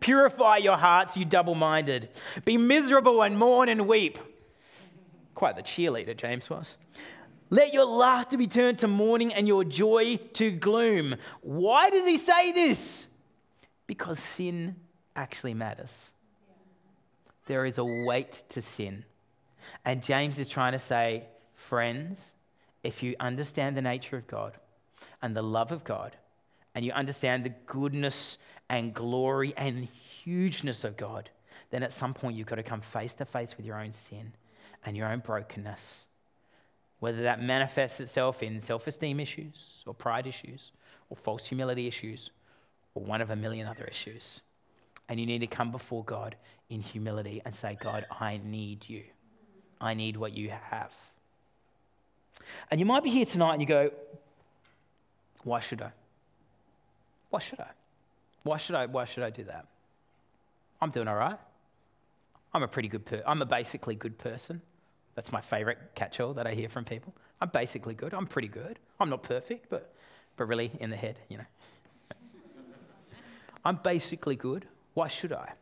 Purify 0.00 0.56
your 0.56 0.76
hearts, 0.76 1.16
you 1.16 1.24
double 1.24 1.54
minded. 1.54 2.08
Be 2.44 2.56
miserable 2.56 3.22
and 3.22 3.38
mourn 3.38 3.68
and 3.68 3.86
weep. 3.86 4.18
Quite 5.42 5.56
the 5.56 5.62
cheerleader, 5.64 6.16
James 6.16 6.48
was. 6.48 6.76
Let 7.50 7.74
your 7.74 7.84
laughter 7.84 8.38
be 8.38 8.46
turned 8.46 8.78
to 8.78 8.86
mourning 8.86 9.34
and 9.34 9.48
your 9.48 9.64
joy 9.64 10.20
to 10.34 10.52
gloom. 10.52 11.16
Why 11.40 11.90
does 11.90 12.06
he 12.06 12.16
say 12.16 12.52
this? 12.52 13.08
Because 13.88 14.20
sin 14.20 14.76
actually 15.16 15.54
matters. 15.54 16.12
There 17.48 17.66
is 17.66 17.78
a 17.78 17.84
weight 17.84 18.44
to 18.50 18.62
sin. 18.62 19.04
And 19.84 20.00
James 20.00 20.38
is 20.38 20.48
trying 20.48 20.74
to 20.74 20.78
say, 20.78 21.24
friends, 21.56 22.34
if 22.84 23.02
you 23.02 23.16
understand 23.18 23.76
the 23.76 23.82
nature 23.82 24.16
of 24.16 24.28
God 24.28 24.52
and 25.22 25.34
the 25.34 25.42
love 25.42 25.72
of 25.72 25.82
God, 25.82 26.14
and 26.76 26.84
you 26.84 26.92
understand 26.92 27.42
the 27.42 27.52
goodness 27.66 28.38
and 28.68 28.94
glory 28.94 29.54
and 29.56 29.88
hugeness 30.22 30.84
of 30.84 30.96
God, 30.96 31.30
then 31.70 31.82
at 31.82 31.92
some 31.92 32.14
point 32.14 32.36
you've 32.36 32.46
got 32.46 32.56
to 32.56 32.62
come 32.62 32.80
face 32.80 33.16
to 33.16 33.24
face 33.24 33.56
with 33.56 33.66
your 33.66 33.80
own 33.80 33.92
sin 33.92 34.34
and 34.84 34.96
your 34.96 35.08
own 35.08 35.20
brokenness. 35.20 36.00
Whether 37.00 37.22
that 37.22 37.42
manifests 37.42 38.00
itself 38.00 38.42
in 38.42 38.60
self 38.60 38.86
esteem 38.86 39.20
issues, 39.20 39.82
or 39.86 39.94
pride 39.94 40.26
issues, 40.26 40.72
or 41.10 41.16
false 41.16 41.46
humility 41.46 41.86
issues, 41.86 42.30
or 42.94 43.02
one 43.02 43.20
of 43.20 43.30
a 43.30 43.36
million 43.36 43.66
other 43.66 43.84
issues. 43.84 44.40
And 45.08 45.18
you 45.18 45.26
need 45.26 45.40
to 45.40 45.46
come 45.46 45.72
before 45.72 46.04
God 46.04 46.36
in 46.70 46.80
humility 46.80 47.42
and 47.44 47.54
say, 47.54 47.76
God, 47.80 48.06
I 48.20 48.40
need 48.44 48.88
you. 48.88 49.02
I 49.80 49.94
need 49.94 50.16
what 50.16 50.32
you 50.32 50.50
have. 50.50 50.92
And 52.70 52.80
you 52.80 52.86
might 52.86 53.02
be 53.02 53.10
here 53.10 53.26
tonight 53.26 53.54
and 53.54 53.60
you 53.60 53.68
go, 53.68 53.90
Why 55.44 55.60
should 55.60 55.82
I? 55.82 55.90
Why 57.30 57.40
should 57.40 57.60
I? 57.60 57.70
Why 58.42 58.56
should 58.56 58.74
I, 58.74 58.86
why 58.86 59.04
should 59.04 59.24
I 59.24 59.30
do 59.30 59.44
that? 59.44 59.66
I'm 60.80 60.90
doing 60.90 61.08
all 61.08 61.16
right. 61.16 61.38
I'm 62.54 62.62
a 62.62 62.68
pretty 62.68 62.88
good 62.88 63.04
person. 63.04 63.24
I'm 63.26 63.40
a 63.40 63.46
basically 63.46 63.94
good 63.94 64.18
person. 64.18 64.60
That's 65.14 65.32
my 65.32 65.40
favorite 65.40 65.78
catch 65.94 66.20
all 66.20 66.32
that 66.34 66.46
I 66.46 66.54
hear 66.54 66.68
from 66.68 66.84
people. 66.84 67.12
I'm 67.40 67.50
basically 67.50 67.94
good. 67.94 68.14
I'm 68.14 68.26
pretty 68.26 68.48
good. 68.48 68.78
I'm 69.00 69.10
not 69.10 69.22
perfect, 69.22 69.66
but, 69.68 69.92
but 70.36 70.46
really 70.46 70.70
in 70.80 70.90
the 70.90 70.96
head, 70.96 71.18
you 71.28 71.38
know. 71.38 71.44
I'm 73.64 73.76
basically 73.82 74.36
good. 74.36 74.66
Why 74.94 75.08
should 75.08 75.32
I? 75.32 75.52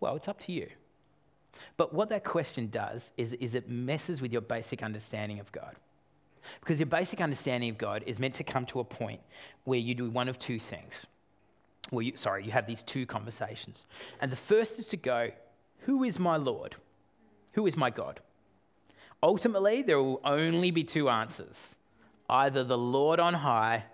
Well, 0.00 0.16
it's 0.16 0.28
up 0.28 0.38
to 0.40 0.52
you. 0.52 0.68
But 1.76 1.92
what 1.92 2.08
that 2.10 2.24
question 2.24 2.68
does 2.68 3.10
is, 3.16 3.32
is 3.34 3.54
it 3.54 3.68
messes 3.68 4.20
with 4.20 4.32
your 4.32 4.40
basic 4.40 4.82
understanding 4.82 5.40
of 5.40 5.50
God. 5.52 5.74
Because 6.60 6.78
your 6.78 6.86
basic 6.86 7.20
understanding 7.20 7.70
of 7.70 7.78
God 7.78 8.04
is 8.06 8.18
meant 8.18 8.34
to 8.36 8.44
come 8.44 8.64
to 8.66 8.80
a 8.80 8.84
point 8.84 9.20
where 9.64 9.78
you 9.78 9.94
do 9.94 10.08
one 10.08 10.28
of 10.28 10.38
two 10.38 10.58
things. 10.58 11.06
Well, 11.90 12.02
you, 12.02 12.16
sorry, 12.16 12.44
you 12.44 12.52
have 12.52 12.66
these 12.66 12.82
two 12.82 13.06
conversations. 13.06 13.86
And 14.20 14.30
the 14.30 14.36
first 14.36 14.78
is 14.78 14.86
to 14.88 14.96
go, 14.96 15.30
Who 15.80 16.04
is 16.04 16.18
my 16.18 16.36
Lord? 16.36 16.76
Who 17.52 17.66
is 17.66 17.76
my 17.76 17.90
God? 17.90 18.20
Ultimately, 19.22 19.82
there 19.82 20.00
will 20.00 20.20
only 20.24 20.70
be 20.70 20.84
two 20.84 21.08
answers 21.08 21.74
either 22.30 22.62
the 22.62 22.78
Lord 22.78 23.20
on 23.20 23.32
high, 23.32 23.84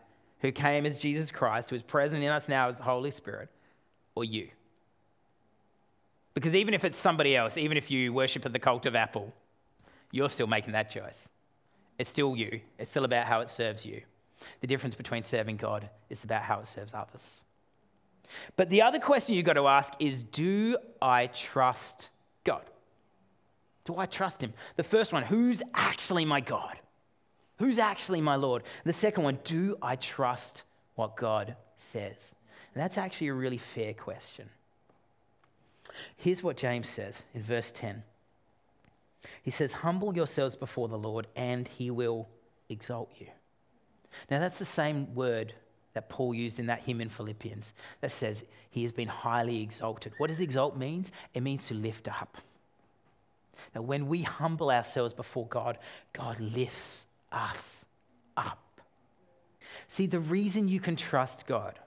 who 0.40 0.50
came 0.50 0.86
as 0.86 0.98
Jesus 0.98 1.30
Christ, 1.30 1.70
who 1.70 1.76
is 1.76 1.82
present 1.82 2.22
in 2.22 2.30
us 2.30 2.48
now 2.48 2.68
as 2.68 2.76
the 2.76 2.82
Holy 2.82 3.12
Spirit, 3.12 3.48
or 4.16 4.24
you. 4.24 4.48
Because 6.34 6.54
even 6.54 6.74
if 6.74 6.84
it's 6.84 6.98
somebody 6.98 7.36
else, 7.36 7.56
even 7.56 7.76
if 7.76 7.92
you 7.92 8.12
worship 8.12 8.44
at 8.44 8.52
the 8.52 8.58
cult 8.58 8.86
of 8.86 8.96
Apple, 8.96 9.32
you're 10.10 10.28
still 10.28 10.48
making 10.48 10.72
that 10.72 10.90
choice. 10.90 11.28
It's 11.96 12.10
still 12.10 12.36
you, 12.36 12.60
it's 12.78 12.90
still 12.90 13.04
about 13.04 13.26
how 13.26 13.40
it 13.40 13.48
serves 13.48 13.86
you. 13.86 14.02
The 14.60 14.66
difference 14.66 14.96
between 14.96 15.22
serving 15.22 15.56
God 15.56 15.88
is 16.10 16.24
about 16.24 16.42
how 16.42 16.58
it 16.58 16.66
serves 16.66 16.92
others. 16.92 17.42
But 18.56 18.68
the 18.68 18.82
other 18.82 18.98
question 18.98 19.34
you've 19.34 19.46
got 19.46 19.54
to 19.54 19.68
ask 19.68 19.92
is 20.00 20.22
Do 20.22 20.76
I 21.00 21.28
trust 21.28 22.08
God? 22.42 22.64
Do 23.84 23.98
I 23.98 24.06
trust 24.06 24.42
Him? 24.42 24.52
The 24.76 24.82
first 24.82 25.12
one, 25.12 25.22
who's 25.22 25.62
actually 25.74 26.24
my 26.24 26.40
God? 26.40 26.76
Who's 27.58 27.78
actually 27.78 28.20
my 28.20 28.36
Lord? 28.36 28.62
The 28.84 28.92
second 28.92 29.24
one, 29.24 29.38
do 29.44 29.76
I 29.80 29.96
trust 29.96 30.64
what 30.94 31.16
God 31.16 31.56
says? 31.76 32.34
And 32.74 32.82
that's 32.82 32.98
actually 32.98 33.28
a 33.28 33.34
really 33.34 33.58
fair 33.58 33.94
question. 33.94 34.48
Here's 36.16 36.42
what 36.42 36.56
James 36.56 36.88
says 36.88 37.22
in 37.34 37.42
verse 37.42 37.70
10 37.72 38.02
He 39.42 39.50
says, 39.50 39.72
Humble 39.72 40.16
yourselves 40.16 40.56
before 40.56 40.88
the 40.88 40.98
Lord, 40.98 41.26
and 41.36 41.68
He 41.68 41.90
will 41.90 42.28
exalt 42.68 43.10
you. 43.18 43.28
Now, 44.30 44.40
that's 44.40 44.58
the 44.58 44.64
same 44.64 45.14
word 45.14 45.54
that 45.94 46.08
Paul 46.08 46.34
used 46.34 46.58
in 46.58 46.66
that 46.66 46.80
hymn 46.80 47.00
in 47.00 47.08
Philippians 47.08 47.72
that 48.00 48.12
says 48.12 48.44
he 48.70 48.82
has 48.82 48.92
been 48.92 49.08
highly 49.08 49.62
exalted. 49.62 50.12
What 50.18 50.28
does 50.28 50.40
exalt 50.40 50.76
means? 50.76 51.12
It 51.34 51.42
means 51.42 51.66
to 51.68 51.74
lift 51.74 52.08
up. 52.08 52.36
That 53.72 53.82
when 53.82 54.08
we 54.08 54.22
humble 54.22 54.70
ourselves 54.70 55.12
before 55.12 55.46
God, 55.46 55.78
God 56.12 56.38
lifts 56.40 57.06
us 57.32 57.84
up. 58.36 58.58
See, 59.88 60.06
the 60.06 60.20
reason 60.20 60.68
you 60.68 60.80
can 60.80 60.96
trust 60.96 61.46
God 61.46 61.78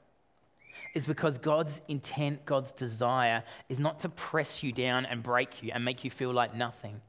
is 0.93 1.05
because 1.05 1.37
God's 1.37 1.79
intent, 1.87 2.45
God's 2.45 2.71
desire 2.71 3.43
is 3.69 3.79
not 3.79 3.99
to 4.01 4.09
press 4.09 4.63
you 4.63 4.71
down 4.71 5.05
and 5.05 5.21
break 5.21 5.61
you 5.61 5.71
and 5.73 5.85
make 5.85 6.03
you 6.03 6.09
feel 6.09 6.31
like 6.31 6.55
nothing. 6.55 7.01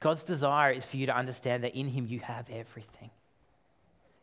God's 0.00 0.22
desire 0.22 0.70
is 0.70 0.84
for 0.84 0.96
you 0.96 1.06
to 1.06 1.16
understand 1.16 1.64
that 1.64 1.74
in 1.74 1.88
Him 1.88 2.06
you 2.06 2.20
have 2.20 2.48
everything. 2.50 3.10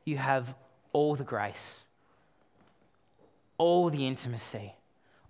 You 0.06 0.17
have 0.17 0.54
all 0.93 1.15
the 1.15 1.23
grace, 1.23 1.86
all 3.58 3.89
the 3.89 4.08
intimacy, 4.08 4.73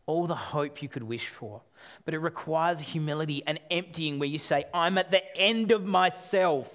all 0.06 0.28
the 0.28 0.36
hope 0.36 0.82
you 0.82 0.90
could 0.90 1.04
wish 1.04 1.28
for. 1.28 1.62
But 2.04 2.14
it 2.14 2.20
requires 2.20 2.80
humility 2.80 3.44
and 3.46 3.60
emptying 3.72 4.20
where 4.20 4.30
you 4.30 4.40
say, 4.40 4.66
I'm 4.74 4.98
at 4.98 5.12
the 5.12 5.24
end 5.38 5.72
of 5.72 5.86
myself. 5.86 6.70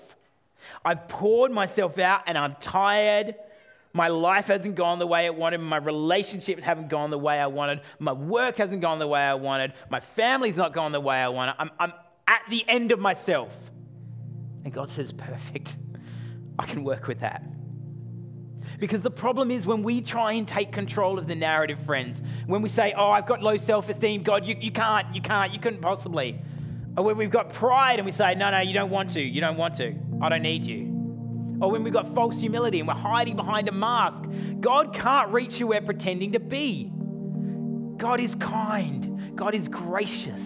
I've 0.84 1.08
poured 1.08 1.52
myself 1.52 1.98
out 1.98 2.22
and 2.26 2.36
I'm 2.36 2.56
tired. 2.60 3.34
My 3.92 4.08
life 4.08 4.46
hasn't 4.46 4.76
gone 4.76 4.98
the 4.98 5.06
way 5.06 5.26
it 5.26 5.34
wanted. 5.34 5.58
My 5.58 5.78
relationships 5.78 6.62
haven't 6.62 6.88
gone 6.88 7.10
the 7.10 7.18
way 7.18 7.38
I 7.40 7.48
wanted. 7.48 7.80
My 7.98 8.12
work 8.12 8.56
hasn't 8.56 8.80
gone 8.80 8.98
the 8.98 9.08
way 9.08 9.20
I 9.20 9.34
wanted. 9.34 9.72
My 9.88 10.00
family's 10.00 10.56
not 10.56 10.72
gone 10.72 10.92
the 10.92 11.00
way 11.00 11.16
I 11.16 11.28
wanted. 11.28 11.54
I'm, 11.58 11.70
I'm 11.78 11.92
at 12.28 12.42
the 12.48 12.64
end 12.68 12.92
of 12.92 13.00
myself. 13.00 13.56
And 14.64 14.72
God 14.72 14.90
says, 14.90 15.12
Perfect. 15.12 15.76
I 16.58 16.66
can 16.66 16.84
work 16.84 17.06
with 17.06 17.20
that. 17.20 17.42
Because 18.80 19.02
the 19.02 19.10
problem 19.10 19.50
is 19.50 19.66
when 19.66 19.82
we 19.82 20.00
try 20.00 20.32
and 20.32 20.48
take 20.48 20.72
control 20.72 21.18
of 21.18 21.28
the 21.28 21.34
narrative, 21.34 21.78
friends, 21.80 22.20
when 22.46 22.62
we 22.62 22.70
say, 22.70 22.94
Oh, 22.96 23.10
I've 23.10 23.26
got 23.26 23.42
low 23.42 23.58
self 23.58 23.88
esteem, 23.90 24.22
God, 24.22 24.46
you, 24.46 24.56
you 24.58 24.72
can't, 24.72 25.14
you 25.14 25.20
can't, 25.20 25.52
you 25.52 25.60
couldn't 25.60 25.82
possibly. 25.82 26.40
Or 26.96 27.04
when 27.04 27.16
we've 27.18 27.30
got 27.30 27.52
pride 27.52 27.98
and 27.98 28.06
we 28.06 28.12
say, 28.12 28.34
No, 28.34 28.50
no, 28.50 28.60
you 28.60 28.72
don't 28.72 28.90
want 28.90 29.10
to, 29.12 29.20
you 29.20 29.40
don't 29.42 29.58
want 29.58 29.76
to, 29.76 29.94
I 30.22 30.30
don't 30.30 30.42
need 30.42 30.64
you. 30.64 30.86
Or 31.60 31.70
when 31.70 31.84
we've 31.84 31.92
got 31.92 32.14
false 32.14 32.40
humility 32.40 32.78
and 32.78 32.88
we're 32.88 32.94
hiding 32.94 33.36
behind 33.36 33.68
a 33.68 33.72
mask, 33.72 34.24
God 34.60 34.94
can't 34.94 35.30
reach 35.30 35.58
who 35.58 35.66
we're 35.68 35.82
pretending 35.82 36.32
to 36.32 36.40
be. 36.40 36.90
God 37.98 38.18
is 38.18 38.34
kind, 38.34 39.36
God 39.36 39.54
is 39.54 39.68
gracious. 39.68 40.40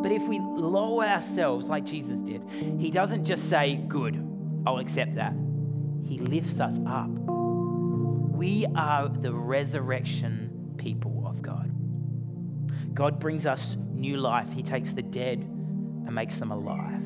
But 0.00 0.10
if 0.10 0.22
we 0.26 0.40
lower 0.40 1.04
ourselves 1.04 1.68
like 1.68 1.84
Jesus 1.84 2.20
did, 2.20 2.42
He 2.78 2.90
doesn't 2.90 3.24
just 3.24 3.48
say, 3.48 3.76
Good, 3.76 4.16
I'll 4.66 4.78
accept 4.78 5.14
that. 5.14 5.34
He 6.04 6.18
lifts 6.18 6.58
us 6.58 6.80
up. 6.86 7.27
We 8.38 8.66
are 8.76 9.08
the 9.08 9.32
resurrection 9.32 10.76
people 10.76 11.24
of 11.26 11.42
God. 11.42 11.72
God 12.94 13.18
brings 13.18 13.46
us 13.46 13.76
new 13.90 14.16
life. 14.16 14.48
He 14.52 14.62
takes 14.62 14.92
the 14.92 15.02
dead 15.02 15.40
and 15.40 16.14
makes 16.14 16.36
them 16.36 16.52
alive. 16.52 17.02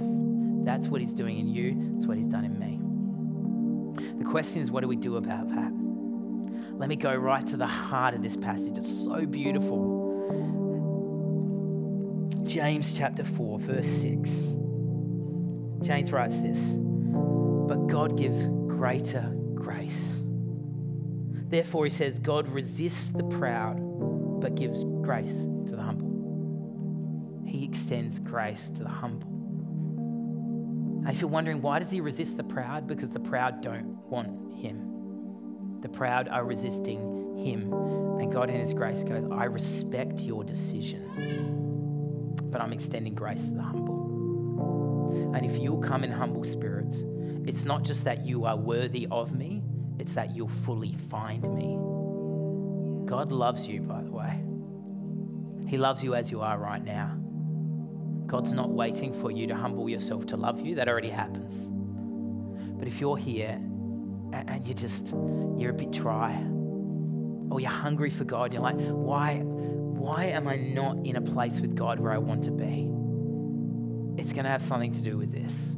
That's 0.67 0.89
what 0.89 1.01
He's 1.01 1.15
doing 1.15 1.39
in 1.39 1.49
you, 1.49 1.95
that's 1.95 2.07
what 2.07 2.19
He's 2.19 2.27
done 2.27 2.45
in 2.45 2.59
me. 2.59 2.79
The 4.19 4.27
question 4.27 4.61
is, 4.61 4.71
what 4.71 4.83
do 4.83 4.89
we 4.89 4.97
do 4.97 5.17
about 5.17 5.49
that? 5.49 5.73
Let 6.79 6.91
me 6.91 6.97
go 6.97 7.15
right 7.15 7.47
to 7.47 7.57
the 7.57 7.67
heart 7.67 8.13
of 8.13 8.23
this 8.23 8.37
passage. 8.37 8.77
It's 8.77 9.05
so 9.05 9.25
beautiful. 9.25 10.03
James 12.47 12.93
chapter 12.93 13.25
4, 13.25 13.59
verse 13.59 13.89
6. 13.89 14.31
James 15.81 16.13
writes 16.13 16.43
this 16.43 16.59
But 16.59 17.87
God 17.87 18.19
gives 18.19 18.45
greater 18.45 19.33
grace. 19.55 20.22
Therefore, 21.53 21.85
he 21.85 21.91
says, 21.91 22.19
God 22.19 22.49
resists 22.49 23.11
the 23.11 23.25
proud, 23.25 23.77
but 24.41 24.55
gives 24.55 24.85
grace 25.03 25.35
to 25.67 25.77
the 25.77 25.83
humble. 25.83 27.45
He 27.47 27.63
extends 27.67 28.19
grace 28.21 28.71
to 28.71 28.83
the 28.83 28.89
humble. 28.89 29.29
if 31.11 31.21
you're 31.21 31.29
wondering, 31.29 31.61
why 31.61 31.79
does 31.79 31.91
he 31.91 32.01
resist 32.01 32.39
the 32.39 32.43
proud? 32.43 32.87
Because 32.87 33.11
the 33.11 33.21
proud 33.21 33.61
don't 33.61 33.99
want 34.09 34.55
him. 34.55 35.81
The 35.83 35.91
proud 35.91 36.27
are 36.29 36.43
resisting 36.43 37.37
him. 37.37 37.71
And 38.19 38.33
God, 38.33 38.49
in 38.49 38.59
his 38.59 38.73
grace, 38.73 39.05
goes, 39.05 39.31
I 39.31 39.45
respect 39.45 40.21
your 40.21 40.45
decision, 40.45 41.03
but 42.45 42.63
I'm 42.63 42.73
extending 42.73 43.15
grace 43.15 43.45
to 43.45 43.51
the 43.51 43.63
humble. 43.63 45.35
And 45.35 45.45
if 45.45 45.61
you'll 45.61 45.83
come 45.83 46.03
in 46.03 46.13
humble 46.13 46.45
spirits, 46.45 47.05
it's 47.47 47.67
not 47.67 47.83
just 47.83 48.07
that 48.07 48.25
you 48.25 48.47
are 48.47 48.57
worthy 48.57 49.07
of 49.11 49.35
me, 49.35 49.63
it's 50.03 50.15
that 50.15 50.35
you'll 50.35 50.49
fully 50.49 50.97
find 51.11 51.43
me. 51.55 51.79
God 53.07 53.31
loves 53.31 53.69
you, 53.69 53.81
by 53.83 54.03
the 54.03 54.11
way. 54.11 54.43
He 55.69 55.79
loves 55.79 56.03
you 56.03 56.17
as 56.17 56.29
you 56.29 56.41
are 56.41 56.59
right 56.59 56.85
now. 56.85 57.17
God's 58.27 58.53
not 58.53 58.71
waiting 58.71 59.13
for 59.13 59.31
you 59.31 59.47
to 59.47 59.55
humble 59.55 59.89
yourself 59.89 60.27
to 60.27 60.37
love 60.37 60.61
you, 60.61 60.75
that 60.75 60.89
already 60.89 61.09
happens. 61.09 61.55
But 62.79 62.89
if 62.89 63.01
you're 63.01 63.17
here 63.17 63.61
and 64.33 64.67
you're 64.67 64.75
just, 64.75 65.15
you're 65.57 65.71
a 65.71 65.75
bit 65.75 65.93
dry, 65.93 66.33
or 67.49 67.61
you're 67.61 67.71
hungry 67.71 68.11
for 68.11 68.25
God, 68.25 68.53
you're 68.53 68.63
like, 68.63 68.75
why, 68.75 69.37
why 69.37 70.25
am 70.25 70.49
I 70.49 70.57
not 70.57 70.97
in 71.07 71.15
a 71.15 71.23
place 71.23 71.61
with 71.61 71.77
God 71.77 72.01
where 72.01 72.11
I 72.11 72.19
want 72.19 72.43
to 72.45 72.51
be? 72.51 72.91
It's 74.21 74.33
going 74.33 74.45
to 74.47 74.51
have 74.51 74.65
something 74.65 74.93
to 74.95 75.01
do 75.01 75.17
with 75.17 75.31
this 75.31 75.77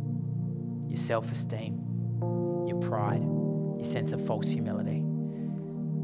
your 0.88 0.98
self 0.98 1.30
esteem, 1.30 1.74
your 2.66 2.80
pride, 2.80 3.20
your 3.84 3.92
sense 3.92 4.12
of 4.12 4.26
false 4.26 4.48
humility, 4.48 5.04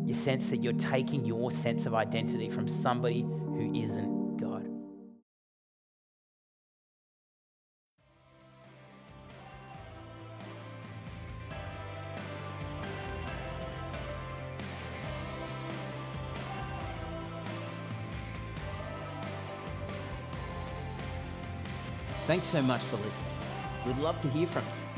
your 0.05 0.17
sense 0.17 0.49
that 0.51 0.63
you're 0.63 0.73
taking 0.75 1.25
your 1.25 1.51
sense 1.51 1.87
of 1.87 1.95
identity 1.95 2.51
from 2.51 2.69
somebody 2.69 3.23
who 3.23 3.73
isn't 3.75 4.37
God. 4.37 4.67
Thanks 22.27 22.47
so 22.47 22.61
much 22.63 22.83
for 22.83 22.97
listening. 22.99 23.33
We'd 23.87 23.97
love 23.97 24.19
to 24.21 24.29
hear 24.29 24.47
from 24.47 24.65
you. 24.65 24.90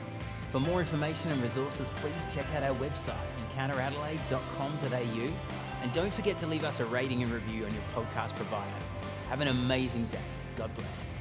For 0.53 0.61
more 0.61 0.81
information 0.81 1.33
and 1.33 1.41
resources, 1.41 1.89
please 1.97 2.29
check 2.31 2.45
out 2.55 2.63
our 2.63 2.77
website, 2.77 3.17
encounteradelaide.com.au, 3.49 5.33
and 5.83 5.93
don't 5.95 6.13
forget 6.13 6.39
to 6.41 6.47
leave 6.47 6.63
us 6.63 6.81
a 6.81 6.85
rating 6.85 7.23
and 7.23 7.33
review 7.33 7.65
on 7.65 7.73
your 7.73 7.83
podcast 7.95 8.37
provider. 8.37 8.71
Have 9.31 9.41
an 9.41 9.49
amazing 9.49 10.05
day. 10.09 10.19
God 10.57 10.71
bless. 10.75 11.12